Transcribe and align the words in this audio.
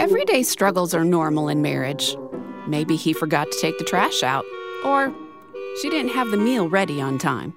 Everyday 0.00 0.42
struggles 0.42 0.92
are 0.92 1.04
normal 1.04 1.48
in 1.48 1.62
marriage. 1.62 2.16
Maybe 2.66 2.96
he 2.96 3.12
forgot 3.12 3.50
to 3.50 3.58
take 3.60 3.78
the 3.78 3.84
trash 3.84 4.24
out, 4.24 4.44
or 4.84 5.14
she 5.80 5.88
didn't 5.88 6.10
have 6.10 6.30
the 6.30 6.36
meal 6.36 6.68
ready 6.68 7.00
on 7.00 7.16
time. 7.16 7.54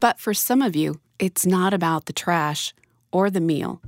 But 0.00 0.18
for 0.18 0.34
some 0.34 0.60
of 0.60 0.74
you, 0.74 1.00
it's 1.20 1.46
not 1.46 1.72
about 1.72 2.06
the 2.06 2.12
trash 2.12 2.74
or 3.12 3.30
the 3.30 3.40
meal. 3.40 3.80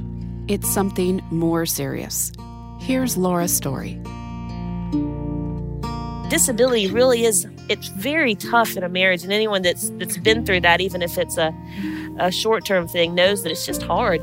It's 0.47 0.69
something 0.69 1.21
more 1.31 1.67
serious. 1.67 2.31
Here's 2.79 3.17
Laura's 3.17 3.55
story. 3.55 4.01
Disability 6.31 6.87
really 6.87 7.25
is 7.25 7.47
it's 7.69 7.89
very 7.89 8.37
tough 8.37 8.77
in 8.77 8.85
a 8.85 8.89
marriage 8.89 9.25
and 9.25 9.33
anyone 9.33 9.63
that's 9.63 9.91
that's 9.91 10.17
been 10.19 10.47
through 10.47 10.61
that 10.61 10.81
even 10.81 11.03
if 11.03 11.19
it's 11.19 11.37
a, 11.37 11.53
a 12.19 12.31
short-term 12.31 12.87
thing 12.87 13.15
knows 13.17 13.43
that 13.43 13.51
it's 13.51 13.67
just 13.67 13.83
hard. 13.83 14.23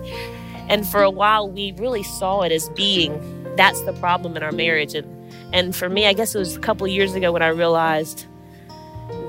And 0.70 0.86
for 0.88 1.02
a 1.02 1.12
while 1.12 1.50
we 1.50 1.74
really 1.78 2.04
saw 2.04 2.42
it 2.42 2.52
as 2.52 2.70
being 2.70 3.32
that's 3.56 3.82
the 3.84 3.94
problem 3.94 4.36
in 4.36 4.44
our 4.44 4.52
marriage 4.52 4.94
and 4.94 5.12
and 5.54 5.76
for 5.76 5.88
me 5.88 6.06
I 6.06 6.14
guess 6.14 6.36
it 6.36 6.40
was 6.40 6.56
a 6.58 6.60
couple 6.60 6.88
years 6.88 7.14
ago 7.14 7.32
when 7.32 7.42
I 7.42 7.48
realized 7.48 8.26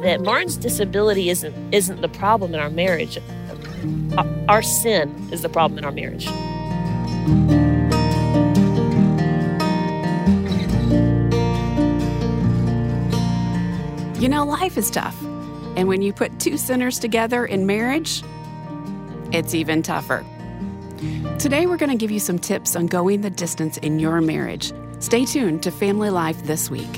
that 0.03 0.21
Martin's 0.21 0.57
disability 0.57 1.31
isn't 1.31 1.55
isn't 1.73 2.01
the 2.01 2.09
problem 2.09 2.55
in 2.55 2.61
our 2.61 2.71
marriage. 2.71 3.19
Our 4.49 4.63
sin 4.63 5.29
is 5.33 5.43
the 5.43 5.49
problem 5.49 5.79
in 5.79 5.85
our 5.85 5.93
marriage. 5.93 6.27
You 14.21 14.29
know, 14.29 14.45
life 14.45 14.77
is 14.77 14.91
tough. 14.91 15.21
And 15.77 15.89
when 15.89 16.01
you 16.03 16.13
put 16.13 16.41
two 16.41 16.57
sinners 16.57 16.99
together 16.99 17.45
in 17.45 17.67
marriage, 17.67 18.23
it's 19.31 19.55
even 19.55 19.83
tougher. 19.83 20.25
Today, 21.39 21.67
we're 21.67 21.77
going 21.77 21.91
to 21.91 21.97
give 21.97 22.11
you 22.11 22.21
some 22.21 22.39
tips 22.39 22.75
on 22.75 22.87
going 22.87 23.21
the 23.21 23.29
distance 23.29 23.77
in 23.79 23.99
your 23.99 24.23
marriage. 24.23 24.73
Stay 25.01 25.27
tuned 25.27 25.63
to 25.65 25.71
Family 25.71 26.09
Life 26.09 26.43
this 26.45 26.71
week. 26.71 26.89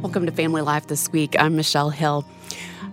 Welcome 0.00 0.24
to 0.24 0.32
Family 0.32 0.62
Life 0.62 0.86
this 0.86 1.12
week. 1.12 1.36
I'm 1.38 1.54
Michelle 1.54 1.90
Hill. 1.90 2.24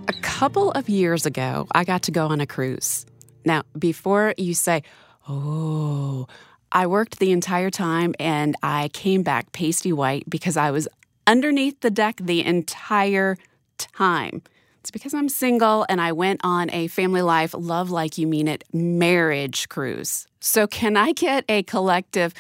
A 0.10 0.14
couple 0.22 0.72
of 0.72 0.90
years 0.90 1.26
ago, 1.26 1.66
I 1.72 1.86
got 1.86 2.04
to 2.04 2.12
go 2.12 2.28
on 2.28 2.42
a 2.42 2.46
cruise. 2.46 3.06
Now, 3.46 3.64
before 3.78 4.34
you 4.38 4.54
say, 4.54 4.84
oh, 5.30 6.28
I 6.72 6.88
worked 6.88 7.20
the 7.20 7.32
entire 7.32 7.70
time 7.70 8.14
and 8.20 8.56
I 8.62 8.90
came 8.90 9.24
back 9.24 9.52
pasty 9.52 9.92
white 9.92 10.30
because 10.30 10.58
I 10.58 10.72
was 10.72 10.88
underneath 11.26 11.80
the 11.82 11.90
deck 11.90 12.20
the 12.22 12.46
entire 12.46 13.38
time. 13.78 14.42
It's 14.82 14.92
because 14.92 15.14
I'm 15.14 15.30
single 15.30 15.86
and 15.90 16.00
I 16.00 16.12
went 16.12 16.42
on 16.44 16.70
a 16.72 16.88
family 16.88 17.22
life, 17.22 17.54
love 17.58 17.90
like 17.90 18.18
you 18.18 18.28
mean 18.28 18.48
it, 18.48 18.64
marriage 18.72 19.68
cruise. 19.70 20.26
So, 20.40 20.68
can 20.68 20.96
I 20.96 21.12
get 21.12 21.44
a 21.50 21.64
collective? 21.64 22.34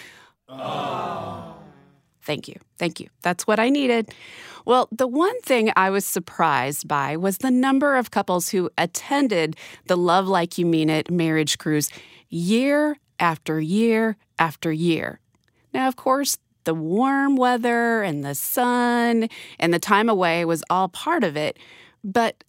Oh. 0.47 1.55
Thank 2.21 2.47
you. 2.47 2.55
Thank 2.77 2.99
you. 2.99 3.09
That's 3.23 3.45
what 3.45 3.59
I 3.59 3.69
needed. 3.69 4.13
Well, 4.65 4.87
the 4.91 5.07
one 5.07 5.39
thing 5.41 5.71
I 5.75 5.89
was 5.89 6.05
surprised 6.05 6.87
by 6.87 7.17
was 7.17 7.39
the 7.39 7.51
number 7.51 7.95
of 7.95 8.11
couples 8.11 8.49
who 8.49 8.69
attended 8.77 9.55
the 9.87 9.97
Love 9.97 10.27
Like 10.27 10.57
You 10.57 10.65
Mean 10.65 10.89
It 10.89 11.09
marriage 11.09 11.57
cruise 11.57 11.89
year 12.29 12.97
after 13.19 13.59
year 13.59 14.17
after 14.37 14.71
year. 14.71 15.19
Now, 15.73 15.87
of 15.87 15.95
course, 15.95 16.37
the 16.63 16.73
warm 16.73 17.35
weather 17.35 18.03
and 18.03 18.23
the 18.23 18.35
sun 18.35 19.29
and 19.59 19.73
the 19.73 19.79
time 19.79 20.09
away 20.09 20.45
was 20.45 20.63
all 20.69 20.89
part 20.89 21.23
of 21.23 21.35
it, 21.37 21.57
but 22.03 22.43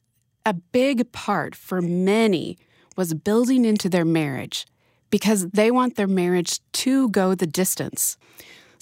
a 0.45 0.55
big 0.55 1.11
part 1.13 1.55
for 1.55 1.81
many 1.81 2.59
was 2.97 3.15
building 3.15 3.65
into 3.65 3.89
their 3.89 4.05
marriage 4.05 4.67
because 5.11 5.49
they 5.51 5.71
want 5.71 5.97
their 5.97 6.07
marriage 6.07 6.61
to 6.73 7.09
go 7.11 7.35
the 7.35 7.47
distance. 7.47 8.17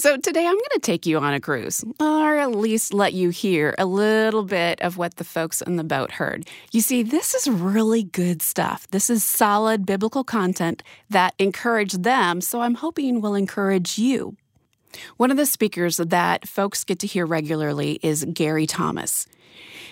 So 0.00 0.16
today 0.16 0.46
I'm 0.46 0.54
going 0.54 0.64
to 0.74 0.80
take 0.80 1.06
you 1.06 1.18
on 1.18 1.34
a 1.34 1.40
cruise, 1.40 1.84
or 1.98 2.36
at 2.38 2.52
least 2.52 2.94
let 2.94 3.14
you 3.14 3.30
hear 3.30 3.74
a 3.78 3.84
little 3.84 4.44
bit 4.44 4.80
of 4.80 4.96
what 4.96 5.16
the 5.16 5.24
folks 5.24 5.60
on 5.60 5.74
the 5.74 5.82
boat 5.82 6.12
heard. 6.12 6.48
You 6.70 6.82
see, 6.82 7.02
this 7.02 7.34
is 7.34 7.48
really 7.48 8.04
good 8.04 8.40
stuff. 8.40 8.86
This 8.92 9.10
is 9.10 9.24
solid 9.24 9.84
biblical 9.84 10.22
content 10.22 10.84
that 11.10 11.34
encouraged 11.40 12.04
them, 12.04 12.40
so 12.40 12.60
I'm 12.60 12.76
hoping 12.76 13.20
will 13.20 13.34
encourage 13.34 13.98
you. 13.98 14.36
One 15.16 15.32
of 15.32 15.36
the 15.36 15.46
speakers 15.46 15.96
that 15.96 16.46
folks 16.46 16.84
get 16.84 17.00
to 17.00 17.08
hear 17.08 17.26
regularly 17.26 17.98
is 18.00 18.24
Gary 18.32 18.68
Thomas. 18.68 19.26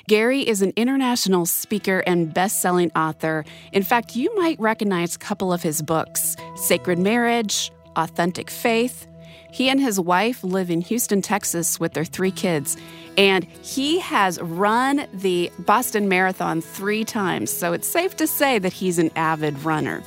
Gary 0.07 0.47
is 0.47 0.63
an 0.63 0.73
international 0.77 1.47
speaker 1.47 2.05
and 2.07 2.33
best 2.33 2.63
selling 2.63 2.93
author. 2.93 3.45
In 3.73 3.83
fact, 3.83 4.15
you 4.15 4.33
might 4.37 4.61
recognize 4.61 5.17
a 5.17 5.19
couple 5.19 5.53
of 5.53 5.65
his 5.65 5.83
books 5.83 6.37
Sacred 6.55 7.01
Marriage, 7.01 7.73
Authentic 7.97 8.51
Faith, 8.51 9.09
he 9.57 9.71
and 9.71 9.81
his 9.81 9.99
wife 9.99 10.45
live 10.45 10.71
in 10.71 10.83
Houston, 10.83 11.23
Texas 11.23 11.81
with 11.81 11.95
their 11.95 12.05
three 12.05 12.31
kids. 12.31 12.77
And 13.17 13.45
he 13.63 13.99
has 14.01 14.39
run 14.43 15.07
the 15.15 15.51
Boston 15.61 16.11
Marathon 16.11 16.61
three 16.61 17.05
times, 17.05 17.51
so 17.51 17.73
it's 17.73 17.89
safe 17.89 18.15
to 18.17 18.27
say 18.27 18.59
that 18.59 18.75
he's 18.75 18.99
an 18.99 19.11
avid 19.17 19.59
runner. 19.65 20.03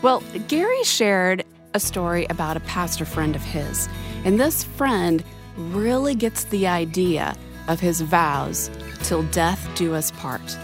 Well, 0.00 0.22
Gary 0.48 0.82
shared 0.84 1.44
a 1.74 1.80
story 1.80 2.24
about 2.30 2.56
a 2.56 2.60
pastor 2.60 3.04
friend 3.04 3.36
of 3.36 3.42
his. 3.42 3.90
And 4.24 4.40
this 4.40 4.64
friend 4.64 5.22
really 5.58 6.14
gets 6.14 6.44
the 6.44 6.66
idea 6.66 7.36
of 7.68 7.78
his 7.78 8.00
vows 8.00 8.70
till 9.02 9.22
death 9.24 9.68
do 9.74 9.94
us 9.94 10.12
part. 10.12 10.56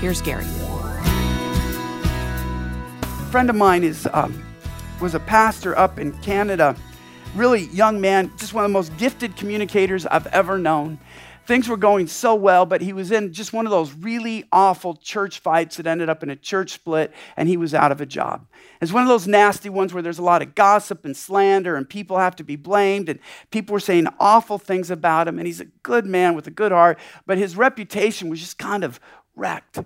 Here's 0.00 0.22
Gary. 0.22 0.46
A 3.02 3.28
friend 3.30 3.50
of 3.50 3.56
mine 3.56 3.84
is 3.84 4.08
um, 4.14 4.42
was 5.02 5.14
a 5.14 5.20
pastor 5.20 5.76
up 5.76 5.98
in 5.98 6.12
Canada 6.22 6.74
really 7.34 7.66
young 7.66 8.00
man, 8.00 8.30
just 8.36 8.54
one 8.54 8.64
of 8.64 8.70
the 8.70 8.72
most 8.72 8.96
gifted 8.96 9.36
communicators 9.36 10.06
I've 10.06 10.26
ever 10.28 10.58
known. 10.58 10.98
Things 11.44 11.68
were 11.68 11.76
going 11.76 12.06
so 12.06 12.36
well, 12.36 12.64
but 12.66 12.80
he 12.80 12.92
was 12.92 13.10
in 13.10 13.32
just 13.32 13.52
one 13.52 13.66
of 13.66 13.72
those 13.72 13.92
really 13.94 14.44
awful 14.52 14.94
church 14.94 15.40
fights 15.40 15.76
that 15.76 15.88
ended 15.88 16.08
up 16.08 16.22
in 16.22 16.30
a 16.30 16.36
church 16.36 16.70
split, 16.70 17.12
and 17.36 17.48
he 17.48 17.56
was 17.56 17.74
out 17.74 17.90
of 17.90 18.00
a 18.00 18.06
job. 18.06 18.46
It's 18.80 18.92
one 18.92 19.02
of 19.02 19.08
those 19.08 19.26
nasty 19.26 19.68
ones 19.68 19.92
where 19.92 20.02
there's 20.02 20.20
a 20.20 20.22
lot 20.22 20.42
of 20.42 20.54
gossip 20.54 21.04
and 21.04 21.16
slander, 21.16 21.74
and 21.74 21.88
people 21.88 22.18
have 22.18 22.36
to 22.36 22.44
be 22.44 22.54
blamed, 22.54 23.08
and 23.08 23.18
people 23.50 23.72
were 23.72 23.80
saying 23.80 24.06
awful 24.20 24.56
things 24.56 24.88
about 24.88 25.26
him. 25.26 25.38
And 25.38 25.46
he's 25.46 25.60
a 25.60 25.66
good 25.82 26.06
man 26.06 26.36
with 26.36 26.46
a 26.46 26.52
good 26.52 26.70
heart, 26.70 26.98
but 27.26 27.38
his 27.38 27.56
reputation 27.56 28.28
was 28.28 28.38
just 28.38 28.58
kind 28.58 28.84
of 28.84 29.00
wrecked. 29.34 29.80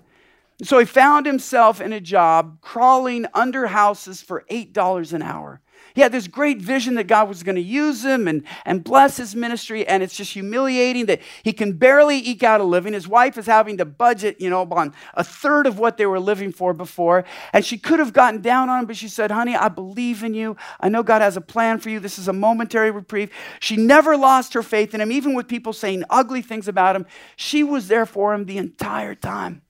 So 0.61 0.77
he 0.77 0.85
found 0.85 1.25
himself 1.25 1.81
in 1.81 1.91
a 1.91 2.01
job 2.01 2.61
crawling 2.61 3.25
under 3.33 3.67
houses 3.67 4.21
for 4.21 4.43
$8 4.51 5.13
an 5.13 5.21
hour. 5.23 5.61
He 5.97 6.03
had 6.03 6.11
this 6.11 6.27
great 6.27 6.61
vision 6.61 6.93
that 6.93 7.07
God 7.07 7.27
was 7.27 7.41
going 7.41 7.55
to 7.55 7.61
use 7.61 8.05
him 8.05 8.27
and, 8.27 8.43
and 8.65 8.83
bless 8.83 9.17
his 9.17 9.35
ministry, 9.35 9.83
and 9.87 10.03
it's 10.03 10.15
just 10.15 10.33
humiliating 10.33 11.07
that 11.07 11.21
he 11.41 11.51
can 11.51 11.73
barely 11.73 12.19
eke 12.19 12.43
out 12.43 12.61
a 12.61 12.63
living. 12.63 12.93
His 12.93 13.07
wife 13.07 13.35
is 13.35 13.47
having 13.47 13.77
to 13.77 13.85
budget, 13.85 14.39
you 14.39 14.47
know, 14.47 14.61
on 14.61 14.93
a 15.15 15.23
third 15.23 15.65
of 15.65 15.79
what 15.79 15.97
they 15.97 16.05
were 16.05 16.19
living 16.19 16.51
for 16.51 16.71
before. 16.71 17.25
And 17.51 17.65
she 17.65 17.79
could 17.79 17.97
have 17.97 18.13
gotten 18.13 18.41
down 18.41 18.69
on 18.69 18.81
him, 18.81 18.85
but 18.85 18.95
she 18.95 19.07
said, 19.07 19.31
Honey, 19.31 19.55
I 19.55 19.69
believe 19.69 20.23
in 20.23 20.35
you. 20.35 20.55
I 20.79 20.87
know 20.87 21.01
God 21.01 21.23
has 21.23 21.35
a 21.35 21.41
plan 21.41 21.79
for 21.79 21.89
you. 21.89 21.99
This 21.99 22.19
is 22.19 22.27
a 22.27 22.33
momentary 22.33 22.91
reprieve. 22.91 23.31
She 23.59 23.75
never 23.75 24.15
lost 24.15 24.53
her 24.53 24.61
faith 24.61 24.93
in 24.93 25.01
him, 25.01 25.11
even 25.11 25.33
with 25.33 25.47
people 25.47 25.73
saying 25.73 26.03
ugly 26.11 26.43
things 26.43 26.67
about 26.67 26.95
him. 26.95 27.07
She 27.35 27.63
was 27.63 27.87
there 27.87 28.05
for 28.05 28.35
him 28.35 28.45
the 28.45 28.59
entire 28.59 29.15
time. 29.15 29.63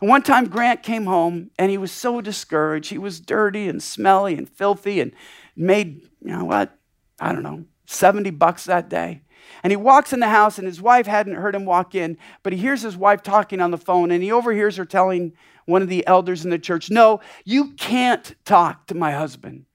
And 0.00 0.08
one 0.10 0.22
time 0.22 0.48
Grant 0.48 0.82
came 0.82 1.04
home 1.04 1.50
and 1.58 1.70
he 1.70 1.78
was 1.78 1.92
so 1.92 2.20
discouraged. 2.20 2.90
He 2.90 2.98
was 2.98 3.20
dirty 3.20 3.68
and 3.68 3.82
smelly 3.82 4.36
and 4.36 4.48
filthy 4.48 5.00
and 5.00 5.12
made, 5.56 6.02
you 6.22 6.32
know 6.32 6.44
what, 6.44 6.76
I 7.18 7.32
don't 7.32 7.42
know, 7.42 7.64
70 7.86 8.30
bucks 8.30 8.64
that 8.64 8.88
day. 8.88 9.22
And 9.62 9.70
he 9.70 9.76
walks 9.76 10.12
in 10.12 10.20
the 10.20 10.28
house, 10.28 10.58
and 10.58 10.66
his 10.66 10.80
wife 10.80 11.06
hadn't 11.06 11.36
heard 11.36 11.54
him 11.54 11.64
walk 11.64 11.94
in, 11.94 12.18
but 12.42 12.52
he 12.52 12.58
hears 12.58 12.82
his 12.82 12.96
wife 12.96 13.22
talking 13.22 13.60
on 13.60 13.70
the 13.70 13.78
phone, 13.78 14.10
and 14.10 14.22
he 14.22 14.32
overhears 14.32 14.76
her 14.76 14.84
telling 14.84 15.32
one 15.66 15.82
of 15.82 15.88
the 15.88 16.06
elders 16.06 16.44
in 16.44 16.50
the 16.50 16.58
church, 16.58 16.90
No, 16.90 17.20
you 17.44 17.72
can't 17.72 18.34
talk 18.44 18.86
to 18.86 18.94
my 18.94 19.12
husband. 19.12 19.66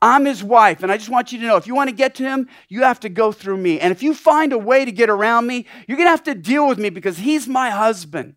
I'm 0.00 0.26
his 0.26 0.44
wife, 0.44 0.82
and 0.82 0.92
I 0.92 0.96
just 0.96 1.10
want 1.10 1.32
you 1.32 1.40
to 1.40 1.46
know 1.46 1.56
if 1.56 1.66
you 1.66 1.74
want 1.74 1.90
to 1.90 1.96
get 1.96 2.14
to 2.16 2.22
him, 2.22 2.48
you 2.68 2.82
have 2.82 3.00
to 3.00 3.08
go 3.08 3.32
through 3.32 3.56
me. 3.56 3.80
And 3.80 3.90
if 3.90 4.02
you 4.02 4.14
find 4.14 4.52
a 4.52 4.58
way 4.58 4.84
to 4.84 4.92
get 4.92 5.10
around 5.10 5.46
me, 5.46 5.66
you're 5.86 5.96
going 5.96 6.06
to 6.06 6.10
have 6.10 6.22
to 6.24 6.34
deal 6.34 6.68
with 6.68 6.78
me 6.78 6.88
because 6.88 7.18
he's 7.18 7.48
my 7.48 7.70
husband, 7.70 8.36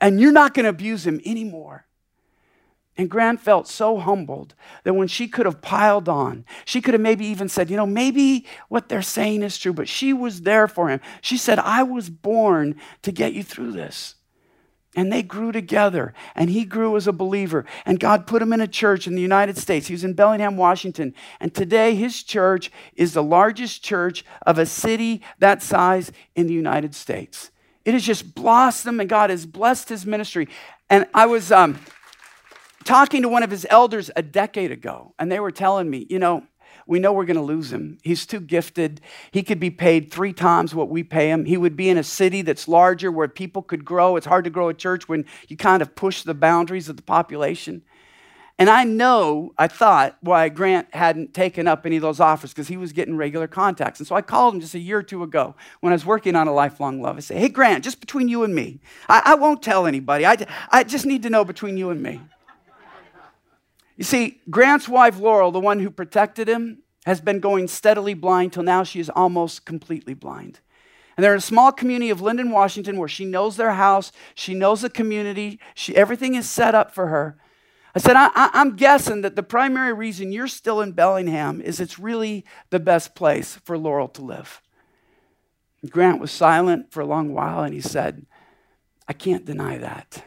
and 0.00 0.20
you're 0.20 0.32
not 0.32 0.52
going 0.52 0.64
to 0.64 0.70
abuse 0.70 1.06
him 1.06 1.20
anymore. 1.24 1.86
And 2.96 3.08
Grant 3.08 3.40
felt 3.40 3.66
so 3.68 3.98
humbled 3.98 4.54
that 4.84 4.94
when 4.94 5.08
she 5.08 5.26
could 5.26 5.46
have 5.46 5.62
piled 5.62 6.08
on, 6.08 6.44
she 6.66 6.82
could 6.82 6.92
have 6.92 7.00
maybe 7.00 7.24
even 7.26 7.48
said, 7.48 7.70
you 7.70 7.76
know, 7.76 7.86
maybe 7.86 8.46
what 8.68 8.88
they're 8.88 9.00
saying 9.00 9.42
is 9.42 9.56
true, 9.56 9.72
but 9.72 9.88
she 9.88 10.12
was 10.12 10.42
there 10.42 10.68
for 10.68 10.88
him. 10.88 11.00
She 11.22 11.38
said, 11.38 11.58
I 11.58 11.84
was 11.84 12.10
born 12.10 12.76
to 13.00 13.10
get 13.10 13.32
you 13.32 13.42
through 13.42 13.72
this. 13.72 14.16
And 14.94 15.10
they 15.10 15.22
grew 15.22 15.52
together, 15.52 16.12
and 16.34 16.50
he 16.50 16.66
grew 16.66 16.94
as 16.98 17.06
a 17.06 17.14
believer. 17.14 17.64
And 17.86 17.98
God 17.98 18.26
put 18.26 18.42
him 18.42 18.52
in 18.52 18.60
a 18.60 18.68
church 18.68 19.06
in 19.06 19.14
the 19.14 19.22
United 19.22 19.56
States. 19.56 19.86
He 19.86 19.94
was 19.94 20.04
in 20.04 20.12
Bellingham, 20.12 20.58
Washington. 20.58 21.14
And 21.40 21.54
today, 21.54 21.94
his 21.94 22.22
church 22.22 22.70
is 22.94 23.14
the 23.14 23.22
largest 23.22 23.82
church 23.82 24.22
of 24.46 24.58
a 24.58 24.66
city 24.66 25.22
that 25.38 25.62
size 25.62 26.12
in 26.34 26.46
the 26.46 26.52
United 26.52 26.94
States. 26.94 27.50
It 27.86 27.94
has 27.94 28.04
just 28.04 28.34
blossomed, 28.34 29.00
and 29.00 29.08
God 29.08 29.30
has 29.30 29.46
blessed 29.46 29.88
his 29.88 30.04
ministry. 30.04 30.46
And 30.90 31.06
I 31.14 31.24
was 31.24 31.50
um, 31.50 31.78
talking 32.82 33.22
to 33.22 33.28
one 33.28 33.42
of 33.42 33.50
his 33.50 33.66
elders 33.70 34.10
a 34.16 34.22
decade 34.22 34.70
ago, 34.70 35.14
and 35.18 35.30
they 35.30 35.40
were 35.40 35.50
telling 35.50 35.90
me, 35.90 36.06
you 36.08 36.18
know, 36.18 36.44
we 36.86 36.98
know 36.98 37.12
we're 37.12 37.26
going 37.26 37.36
to 37.36 37.42
lose 37.42 37.72
him. 37.72 37.98
He's 38.02 38.26
too 38.26 38.40
gifted. 38.40 39.00
He 39.30 39.42
could 39.42 39.60
be 39.60 39.70
paid 39.70 40.10
three 40.10 40.32
times 40.32 40.74
what 40.74 40.88
we 40.88 41.02
pay 41.02 41.30
him. 41.30 41.44
He 41.44 41.56
would 41.56 41.76
be 41.76 41.88
in 41.88 41.98
a 41.98 42.02
city 42.02 42.42
that's 42.42 42.66
larger 42.66 43.10
where 43.10 43.28
people 43.28 43.62
could 43.62 43.84
grow. 43.84 44.16
It's 44.16 44.26
hard 44.26 44.44
to 44.44 44.50
grow 44.50 44.68
a 44.68 44.74
church 44.74 45.08
when 45.08 45.24
you 45.48 45.56
kind 45.56 45.82
of 45.82 45.94
push 45.94 46.22
the 46.22 46.34
boundaries 46.34 46.88
of 46.88 46.96
the 46.96 47.02
population. 47.02 47.82
And 48.58 48.68
I 48.68 48.84
know, 48.84 49.54
I 49.58 49.66
thought, 49.66 50.18
why 50.20 50.48
Grant 50.48 50.94
hadn't 50.94 51.34
taken 51.34 51.66
up 51.66 51.86
any 51.86 51.96
of 51.96 52.02
those 52.02 52.20
offers 52.20 52.50
because 52.50 52.68
he 52.68 52.76
was 52.76 52.92
getting 52.92 53.16
regular 53.16 53.48
contacts. 53.48 53.98
And 53.98 54.06
so 54.06 54.14
I 54.14 54.22
called 54.22 54.54
him 54.54 54.60
just 54.60 54.74
a 54.74 54.78
year 54.78 54.98
or 54.98 55.02
two 55.02 55.22
ago 55.22 55.54
when 55.80 55.92
I 55.92 55.94
was 55.94 56.04
working 56.04 56.36
on 56.36 56.48
a 56.48 56.52
lifelong 56.52 57.00
love. 57.00 57.16
I 57.16 57.20
said, 57.20 57.38
Hey, 57.38 57.48
Grant, 57.48 57.82
just 57.82 58.00
between 58.00 58.28
you 58.28 58.44
and 58.44 58.54
me, 58.54 58.80
I, 59.08 59.22
I 59.24 59.34
won't 59.36 59.62
tell 59.62 59.86
anybody. 59.86 60.26
I, 60.26 60.36
I 60.70 60.84
just 60.84 61.06
need 61.06 61.22
to 61.22 61.30
know 61.30 61.44
between 61.44 61.76
you 61.76 61.90
and 61.90 62.02
me. 62.02 62.20
You 63.96 64.04
see, 64.04 64.40
Grant's 64.50 64.88
wife, 64.88 65.18
Laurel, 65.18 65.52
the 65.52 65.60
one 65.60 65.80
who 65.80 65.90
protected 65.90 66.48
him, 66.48 66.82
has 67.04 67.20
been 67.20 67.40
going 67.40 67.68
steadily 67.68 68.14
blind 68.14 68.52
till 68.52 68.62
now 68.62 68.84
she 68.84 69.00
is 69.00 69.10
almost 69.10 69.64
completely 69.64 70.14
blind. 70.14 70.60
And 71.16 71.24
they're 71.24 71.32
in 71.32 71.38
a 71.38 71.42
small 71.42 71.72
community 71.72 72.10
of 72.10 72.20
Lynden, 72.20 72.52
Washington, 72.52 72.96
where 72.96 73.08
she 73.08 73.24
knows 73.24 73.56
their 73.56 73.72
house, 73.72 74.12
she 74.34 74.54
knows 74.54 74.80
the 74.80 74.90
community, 74.90 75.60
she, 75.74 75.94
everything 75.94 76.34
is 76.34 76.48
set 76.48 76.74
up 76.74 76.94
for 76.94 77.08
her. 77.08 77.36
I 77.94 77.98
said, 77.98 78.16
I, 78.16 78.50
am 78.54 78.76
guessing 78.76 79.20
that 79.20 79.36
the 79.36 79.42
primary 79.42 79.92
reason 79.92 80.32
you're 80.32 80.48
still 80.48 80.80
in 80.80 80.92
Bellingham 80.92 81.60
is 81.60 81.78
it's 81.78 81.98
really 81.98 82.46
the 82.70 82.80
best 82.80 83.14
place 83.14 83.56
for 83.64 83.76
Laurel 83.76 84.08
to 84.08 84.22
live. 84.22 84.62
Grant 85.90 86.20
was 86.20 86.30
silent 86.30 86.90
for 86.90 87.00
a 87.00 87.06
long 87.06 87.34
while 87.34 87.62
and 87.62 87.74
he 87.74 87.82
said, 87.82 88.24
I 89.06 89.12
can't 89.12 89.44
deny 89.44 89.76
that. 89.78 90.24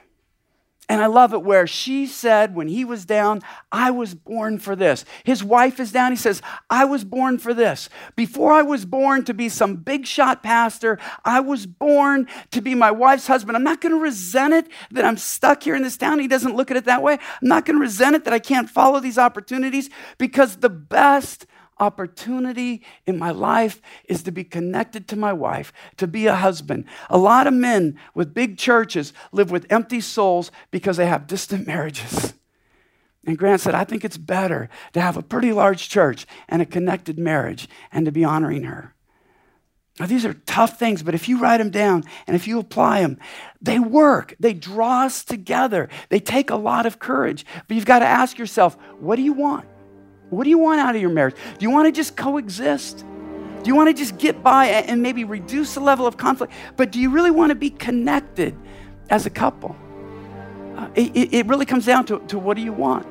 And 0.87 1.01
I 1.01 1.07
love 1.07 1.33
it 1.33 1.41
where 1.41 1.65
she 1.65 2.05
said, 2.05 2.53
when 2.53 2.67
he 2.67 2.85
was 2.85 3.05
down, 3.05 3.41
I 3.71 3.89
was 3.89 4.13
born 4.13 4.59
for 4.59 4.75
this. 4.75 5.03
His 5.23 5.43
wife 5.43 5.79
is 5.79 5.91
down. 5.91 6.11
He 6.11 6.15
says, 6.15 6.43
I 6.69 6.85
was 6.85 7.03
born 7.03 7.39
for 7.39 7.55
this. 7.55 7.89
Before 8.15 8.51
I 8.51 8.61
was 8.61 8.85
born 8.85 9.25
to 9.25 9.33
be 9.33 9.49
some 9.49 9.77
big 9.77 10.05
shot 10.05 10.43
pastor, 10.43 10.99
I 11.23 11.39
was 11.39 11.65
born 11.65 12.27
to 12.51 12.61
be 12.61 12.75
my 12.75 12.91
wife's 12.91 13.25
husband. 13.25 13.57
I'm 13.57 13.63
not 13.63 13.81
going 13.81 13.93
to 13.93 13.99
resent 13.99 14.53
it 14.53 14.67
that 14.91 15.05
I'm 15.05 15.17
stuck 15.17 15.63
here 15.63 15.75
in 15.75 15.81
this 15.81 15.97
town. 15.97 16.19
He 16.19 16.27
doesn't 16.27 16.55
look 16.55 16.69
at 16.69 16.77
it 16.77 16.85
that 16.85 17.01
way. 17.01 17.13
I'm 17.13 17.47
not 17.47 17.65
going 17.65 17.77
to 17.77 17.81
resent 17.81 18.15
it 18.15 18.23
that 18.25 18.33
I 18.33 18.39
can't 18.39 18.69
follow 18.69 18.99
these 18.99 19.17
opportunities 19.17 19.89
because 20.19 20.57
the 20.57 20.69
best 20.69 21.47
opportunity 21.79 22.83
in 23.05 23.17
my 23.17 23.31
life 23.31 23.81
is 24.05 24.23
to 24.23 24.31
be 24.31 24.43
connected 24.43 25.07
to 25.09 25.15
my 25.15 25.33
wife, 25.33 25.73
to 25.97 26.07
be 26.07 26.27
a 26.27 26.35
husband. 26.35 26.85
A 27.09 27.17
lot 27.17 27.47
of 27.47 27.53
men 27.53 27.99
with 28.13 28.33
big 28.33 28.57
churches 28.57 29.13
live 29.31 29.51
with 29.51 29.71
empty 29.71 30.01
souls 30.01 30.51
because 30.71 30.97
they 30.97 31.07
have 31.07 31.27
distant 31.27 31.67
marriages. 31.67 32.33
And 33.25 33.37
Grant 33.37 33.61
said, 33.61 33.73
I 33.73 33.83
think 33.83 34.05
it's 34.05 34.17
better 34.17 34.69
to 34.93 35.01
have 35.01 35.17
a 35.17 35.23
pretty 35.23 35.51
large 35.51 35.89
church 35.89 36.27
and 36.47 36.61
a 36.61 36.65
connected 36.65 37.17
marriage 37.17 37.67
and 37.91 38.05
to 38.05 38.11
be 38.11 38.23
honoring 38.23 38.63
her. 38.63 38.93
Now, 39.99 40.07
these 40.07 40.25
are 40.25 40.33
tough 40.33 40.77
things, 40.77 41.03
but 41.03 41.15
if 41.15 41.29
you 41.29 41.39
write 41.39 41.57
them 41.57 41.69
down 41.69 42.03
and 42.27 42.35
if 42.35 42.47
you 42.47 42.59
apply 42.59 43.01
them, 43.01 43.17
they 43.61 43.79
work. 43.79 44.35
They 44.39 44.53
draw 44.53 45.03
us 45.03 45.23
together. 45.23 45.87
They 46.09 46.19
take 46.19 46.49
a 46.49 46.57
lot 46.57 46.85
of 46.85 46.99
courage. 46.99 47.45
But 47.67 47.75
you've 47.75 47.85
got 47.85 47.99
to 47.99 48.05
ask 48.05 48.37
yourself, 48.37 48.77
what 48.99 49.15
do 49.15 49.21
you 49.21 49.33
want? 49.33 49.65
What 50.29 50.43
do 50.43 50.49
you 50.49 50.57
want 50.57 50.79
out 50.79 50.95
of 50.95 51.01
your 51.01 51.11
marriage? 51.11 51.35
Do 51.57 51.63
you 51.65 51.69
want 51.69 51.87
to 51.87 51.91
just 51.91 52.15
coexist? 52.15 52.99
Do 52.99 53.69
you 53.69 53.75
want 53.75 53.89
to 53.89 53.93
just 53.93 54.17
get 54.17 54.43
by 54.43 54.67
and 54.67 55.01
maybe 55.01 55.23
reduce 55.23 55.73
the 55.73 55.79
level 55.79 56.05
of 56.05 56.17
conflict? 56.17 56.53
But 56.77 56.91
do 56.91 56.99
you 56.99 57.09
really 57.09 57.31
want 57.31 57.49
to 57.49 57.55
be 57.55 57.69
connected 57.69 58.55
as 59.09 59.25
a 59.25 59.29
couple? 59.29 59.75
Uh, 60.75 60.89
it, 60.95 61.33
it 61.33 61.45
really 61.47 61.65
comes 61.65 61.85
down 61.85 62.05
to, 62.05 62.19
to 62.27 62.37
what 62.37 62.57
do 62.57 62.61
you 62.61 62.73
want? 62.73 63.05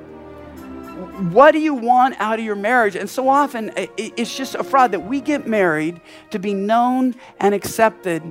What 1.32 1.52
do 1.52 1.58
you 1.58 1.74
want 1.74 2.14
out 2.20 2.38
of 2.38 2.44
your 2.44 2.56
marriage? 2.56 2.94
And 2.94 3.08
so 3.10 3.28
often 3.28 3.72
it's 3.76 4.36
just 4.36 4.54
a 4.54 4.62
fraud 4.62 4.92
that 4.92 5.00
we 5.06 5.20
get 5.20 5.46
married 5.46 6.00
to 6.30 6.38
be 6.38 6.54
known 6.54 7.14
and 7.40 7.54
accepted, 7.54 8.22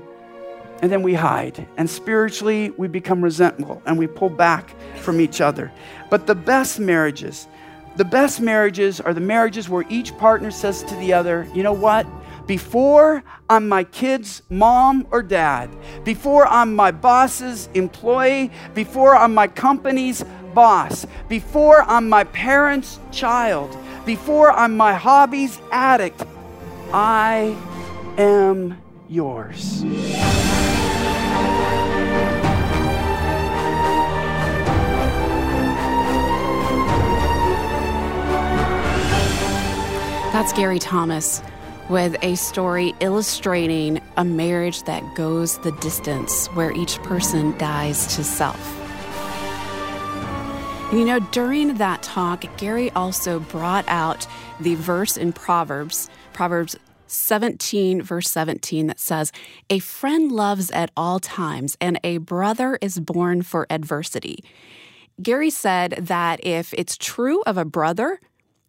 and 0.81 0.91
then 0.91 1.01
we 1.01 1.13
hide. 1.13 1.67
And 1.77 1.89
spiritually, 1.89 2.69
we 2.71 2.87
become 2.87 3.21
resentful 3.21 3.81
and 3.85 3.97
we 3.97 4.07
pull 4.07 4.29
back 4.29 4.75
from 4.99 5.19
each 5.19 5.41
other. 5.41 5.71
But 6.09 6.27
the 6.27 6.35
best 6.35 6.79
marriages, 6.79 7.47
the 7.95 8.05
best 8.05 8.41
marriages 8.41 8.99
are 8.99 9.13
the 9.13 9.21
marriages 9.21 9.69
where 9.69 9.85
each 9.89 10.17
partner 10.17 10.51
says 10.51 10.83
to 10.83 10.95
the 10.95 11.13
other, 11.13 11.47
you 11.53 11.63
know 11.63 11.73
what? 11.73 12.07
Before 12.47 13.23
I'm 13.49 13.69
my 13.69 13.83
kid's 13.83 14.41
mom 14.49 15.07
or 15.11 15.23
dad, 15.23 15.69
before 16.03 16.45
I'm 16.47 16.75
my 16.75 16.91
boss's 16.91 17.69
employee, 17.73 18.51
before 18.73 19.15
I'm 19.15 19.33
my 19.33 19.47
company's 19.47 20.23
boss, 20.53 21.05
before 21.29 21.83
I'm 21.83 22.09
my 22.09 22.25
parents' 22.25 22.99
child, 23.11 23.77
before 24.05 24.51
I'm 24.51 24.75
my 24.75 24.93
hobby's 24.93 25.59
addict, 25.71 26.25
I 26.91 27.55
am 28.17 28.81
yours. 29.07 29.83
That's 40.33 40.51
Gary 40.51 40.79
Thomas 40.79 41.43
with 41.89 42.15
a 42.23 42.33
story 42.33 42.95
illustrating 43.01 44.01
a 44.17 44.25
marriage 44.25 44.81
that 44.85 45.03
goes 45.13 45.59
the 45.59 45.73
distance, 45.73 46.47
where 46.55 46.71
each 46.71 46.97
person 47.03 47.55
dies 47.59 48.15
to 48.15 48.23
self. 48.23 48.57
You 50.91 51.05
know, 51.05 51.19
during 51.19 51.75
that 51.75 52.01
talk, 52.01 52.45
Gary 52.57 52.89
also 52.93 53.41
brought 53.41 53.85
out 53.87 54.25
the 54.59 54.73
verse 54.73 55.17
in 55.17 55.33
Proverbs, 55.33 56.09
Proverbs 56.33 56.75
17, 57.05 58.01
verse 58.01 58.27
17, 58.31 58.87
that 58.87 58.99
says, 58.99 59.31
A 59.69 59.77
friend 59.77 60.31
loves 60.31 60.71
at 60.71 60.89
all 60.97 61.19
times, 61.19 61.77
and 61.79 61.99
a 62.03 62.17
brother 62.17 62.79
is 62.81 62.99
born 62.99 63.43
for 63.43 63.67
adversity. 63.69 64.43
Gary 65.21 65.51
said 65.51 65.91
that 66.01 66.43
if 66.43 66.73
it's 66.73 66.97
true 66.97 67.43
of 67.43 67.55
a 67.55 67.65
brother, 67.65 68.19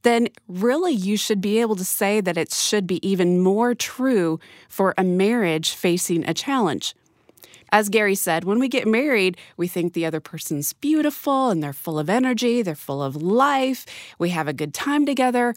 then 0.04 0.28
really 0.46 0.92
you 0.92 1.16
should 1.16 1.40
be 1.40 1.60
able 1.60 1.76
to 1.76 1.84
say 1.84 2.20
that 2.20 2.38
it 2.38 2.52
should 2.52 2.86
be 2.86 3.06
even 3.06 3.40
more 3.40 3.74
true 3.74 4.38
for 4.68 4.94
a 4.96 5.02
marriage 5.04 5.72
facing 5.72 6.24
a 6.28 6.34
challenge. 6.34 6.94
As 7.72 7.88
Gary 7.88 8.14
said, 8.14 8.44
when 8.44 8.60
we 8.60 8.68
get 8.68 8.86
married, 8.86 9.36
we 9.56 9.66
think 9.66 9.92
the 9.92 10.06
other 10.06 10.20
person's 10.20 10.72
beautiful 10.74 11.50
and 11.50 11.60
they're 11.60 11.72
full 11.72 11.98
of 11.98 12.08
energy, 12.08 12.62
they're 12.62 12.76
full 12.76 13.02
of 13.02 13.20
life, 13.20 13.84
we 14.18 14.30
have 14.30 14.46
a 14.46 14.52
good 14.52 14.72
time 14.72 15.04
together. 15.04 15.54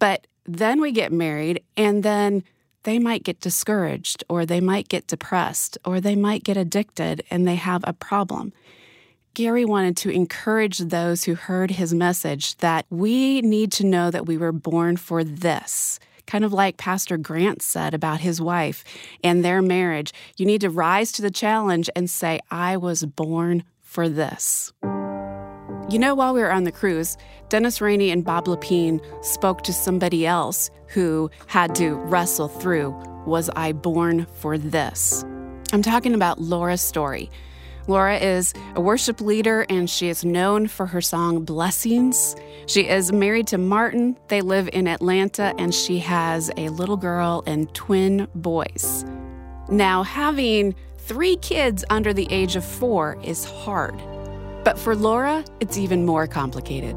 But 0.00 0.26
then 0.44 0.80
we 0.80 0.90
get 0.90 1.12
married 1.12 1.62
and 1.76 2.02
then 2.02 2.42
they 2.82 2.98
might 2.98 3.22
get 3.22 3.40
discouraged 3.40 4.24
or 4.28 4.44
they 4.44 4.60
might 4.60 4.88
get 4.88 5.06
depressed 5.06 5.78
or 5.84 6.00
they 6.00 6.16
might 6.16 6.42
get 6.42 6.56
addicted 6.56 7.22
and 7.30 7.46
they 7.46 7.56
have 7.56 7.84
a 7.86 7.92
problem. 7.92 8.52
Gary 9.34 9.64
wanted 9.64 9.96
to 9.98 10.10
encourage 10.10 10.78
those 10.78 11.24
who 11.24 11.34
heard 11.36 11.70
his 11.70 11.94
message 11.94 12.56
that 12.56 12.84
we 12.90 13.40
need 13.42 13.70
to 13.72 13.86
know 13.86 14.10
that 14.10 14.26
we 14.26 14.36
were 14.36 14.50
born 14.50 14.96
for 14.96 15.22
this. 15.22 16.00
Kind 16.26 16.44
of 16.44 16.52
like 16.52 16.76
Pastor 16.76 17.16
Grant 17.16 17.62
said 17.62 17.94
about 17.94 18.20
his 18.20 18.40
wife 18.40 18.82
and 19.22 19.44
their 19.44 19.62
marriage. 19.62 20.12
You 20.36 20.46
need 20.46 20.60
to 20.62 20.70
rise 20.70 21.12
to 21.12 21.22
the 21.22 21.30
challenge 21.30 21.88
and 21.94 22.10
say, 22.10 22.40
I 22.50 22.76
was 22.76 23.04
born 23.04 23.62
for 23.80 24.08
this. 24.08 24.72
You 24.82 25.98
know, 25.98 26.14
while 26.14 26.34
we 26.34 26.40
were 26.40 26.52
on 26.52 26.64
the 26.64 26.72
cruise, 26.72 27.16
Dennis 27.48 27.80
Rainey 27.80 28.10
and 28.10 28.24
Bob 28.24 28.46
Lepine 28.46 29.00
spoke 29.24 29.62
to 29.62 29.72
somebody 29.72 30.26
else 30.26 30.70
who 30.88 31.30
had 31.46 31.74
to 31.76 31.94
wrestle 31.94 32.48
through 32.48 32.90
Was 33.26 33.48
I 33.54 33.72
born 33.72 34.26
for 34.40 34.58
this? 34.58 35.24
I'm 35.72 35.82
talking 35.82 36.14
about 36.14 36.40
Laura 36.40 36.76
Story. 36.76 37.30
Laura 37.90 38.18
is 38.18 38.54
a 38.76 38.80
worship 38.80 39.20
leader 39.20 39.66
and 39.68 39.90
she 39.90 40.08
is 40.08 40.24
known 40.24 40.68
for 40.68 40.86
her 40.86 41.00
song 41.00 41.44
Blessings. 41.44 42.36
She 42.66 42.86
is 42.86 43.10
married 43.10 43.48
to 43.48 43.58
Martin. 43.58 44.16
They 44.28 44.42
live 44.42 44.70
in 44.72 44.86
Atlanta 44.86 45.52
and 45.58 45.74
she 45.74 45.98
has 45.98 46.52
a 46.56 46.68
little 46.68 46.96
girl 46.96 47.42
and 47.48 47.74
twin 47.74 48.28
boys. 48.32 49.04
Now, 49.68 50.04
having 50.04 50.76
three 50.98 51.34
kids 51.34 51.84
under 51.90 52.12
the 52.12 52.28
age 52.30 52.54
of 52.54 52.64
four 52.64 53.18
is 53.24 53.44
hard. 53.44 54.00
But 54.62 54.78
for 54.78 54.94
Laura, 54.94 55.44
it's 55.58 55.76
even 55.76 56.06
more 56.06 56.28
complicated. 56.28 56.94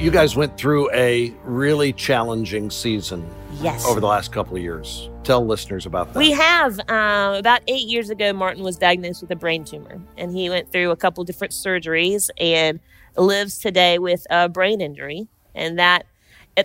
You 0.00 0.10
guys 0.10 0.34
went 0.34 0.56
through 0.56 0.90
a 0.92 1.30
really 1.44 1.92
challenging 1.92 2.70
season 2.70 3.28
Yes. 3.60 3.84
over 3.84 4.00
the 4.00 4.06
last 4.06 4.32
couple 4.32 4.56
of 4.56 4.62
years. 4.62 5.10
Tell 5.24 5.44
listeners 5.44 5.84
about 5.84 6.14
that. 6.14 6.18
We 6.18 6.30
have. 6.30 6.80
Uh, 6.88 7.36
about 7.38 7.60
eight 7.68 7.86
years 7.86 8.08
ago, 8.08 8.32
Martin 8.32 8.64
was 8.64 8.78
diagnosed 8.78 9.20
with 9.20 9.30
a 9.30 9.36
brain 9.36 9.62
tumor, 9.62 10.00
and 10.16 10.34
he 10.34 10.48
went 10.48 10.72
through 10.72 10.90
a 10.90 10.96
couple 10.96 11.22
different 11.24 11.52
surgeries 11.52 12.30
and 12.38 12.80
lives 13.14 13.58
today 13.58 13.98
with 13.98 14.26
a 14.30 14.48
brain 14.48 14.80
injury. 14.80 15.28
And 15.54 15.78
that, 15.78 16.06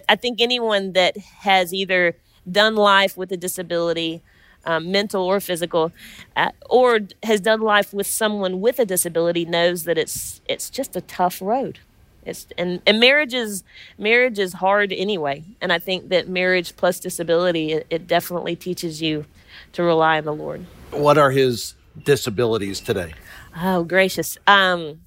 I 0.07 0.15
think 0.15 0.39
anyone 0.39 0.93
that 0.93 1.17
has 1.17 1.73
either 1.73 2.15
done 2.49 2.75
life 2.77 3.17
with 3.17 3.33
a 3.33 3.37
disability, 3.37 4.21
um, 4.63 4.93
mental 4.93 5.23
or 5.23 5.41
physical, 5.41 5.91
uh, 6.37 6.51
or 6.69 7.01
has 7.23 7.41
done 7.41 7.59
life 7.59 7.93
with 7.93 8.07
someone 8.07 8.61
with 8.61 8.79
a 8.79 8.85
disability 8.85 9.43
knows 9.43 9.83
that 9.83 9.97
it's 9.97 10.39
it's 10.47 10.69
just 10.69 10.95
a 10.95 11.01
tough 11.01 11.41
road. 11.41 11.79
It's 12.25 12.47
and, 12.57 12.81
and 12.87 12.99
marriage 12.99 13.33
is 13.33 13.63
marriage 13.97 14.39
is 14.39 14.53
hard 14.53 14.91
anyway. 14.91 15.43
And 15.61 15.71
I 15.71 15.79
think 15.79 16.09
that 16.09 16.27
marriage 16.27 16.75
plus 16.75 16.99
disability 16.99 17.73
it, 17.73 17.87
it 17.89 18.07
definitely 18.07 18.55
teaches 18.55 19.01
you 19.01 19.25
to 19.73 19.83
rely 19.83 20.17
on 20.17 20.25
the 20.25 20.33
Lord. 20.33 20.65
what 20.91 21.17
are 21.17 21.31
his 21.31 21.75
disabilities 22.03 22.79
today? 22.79 23.13
Oh 23.61 23.83
gracious. 23.83 24.37
Um, 24.47 25.01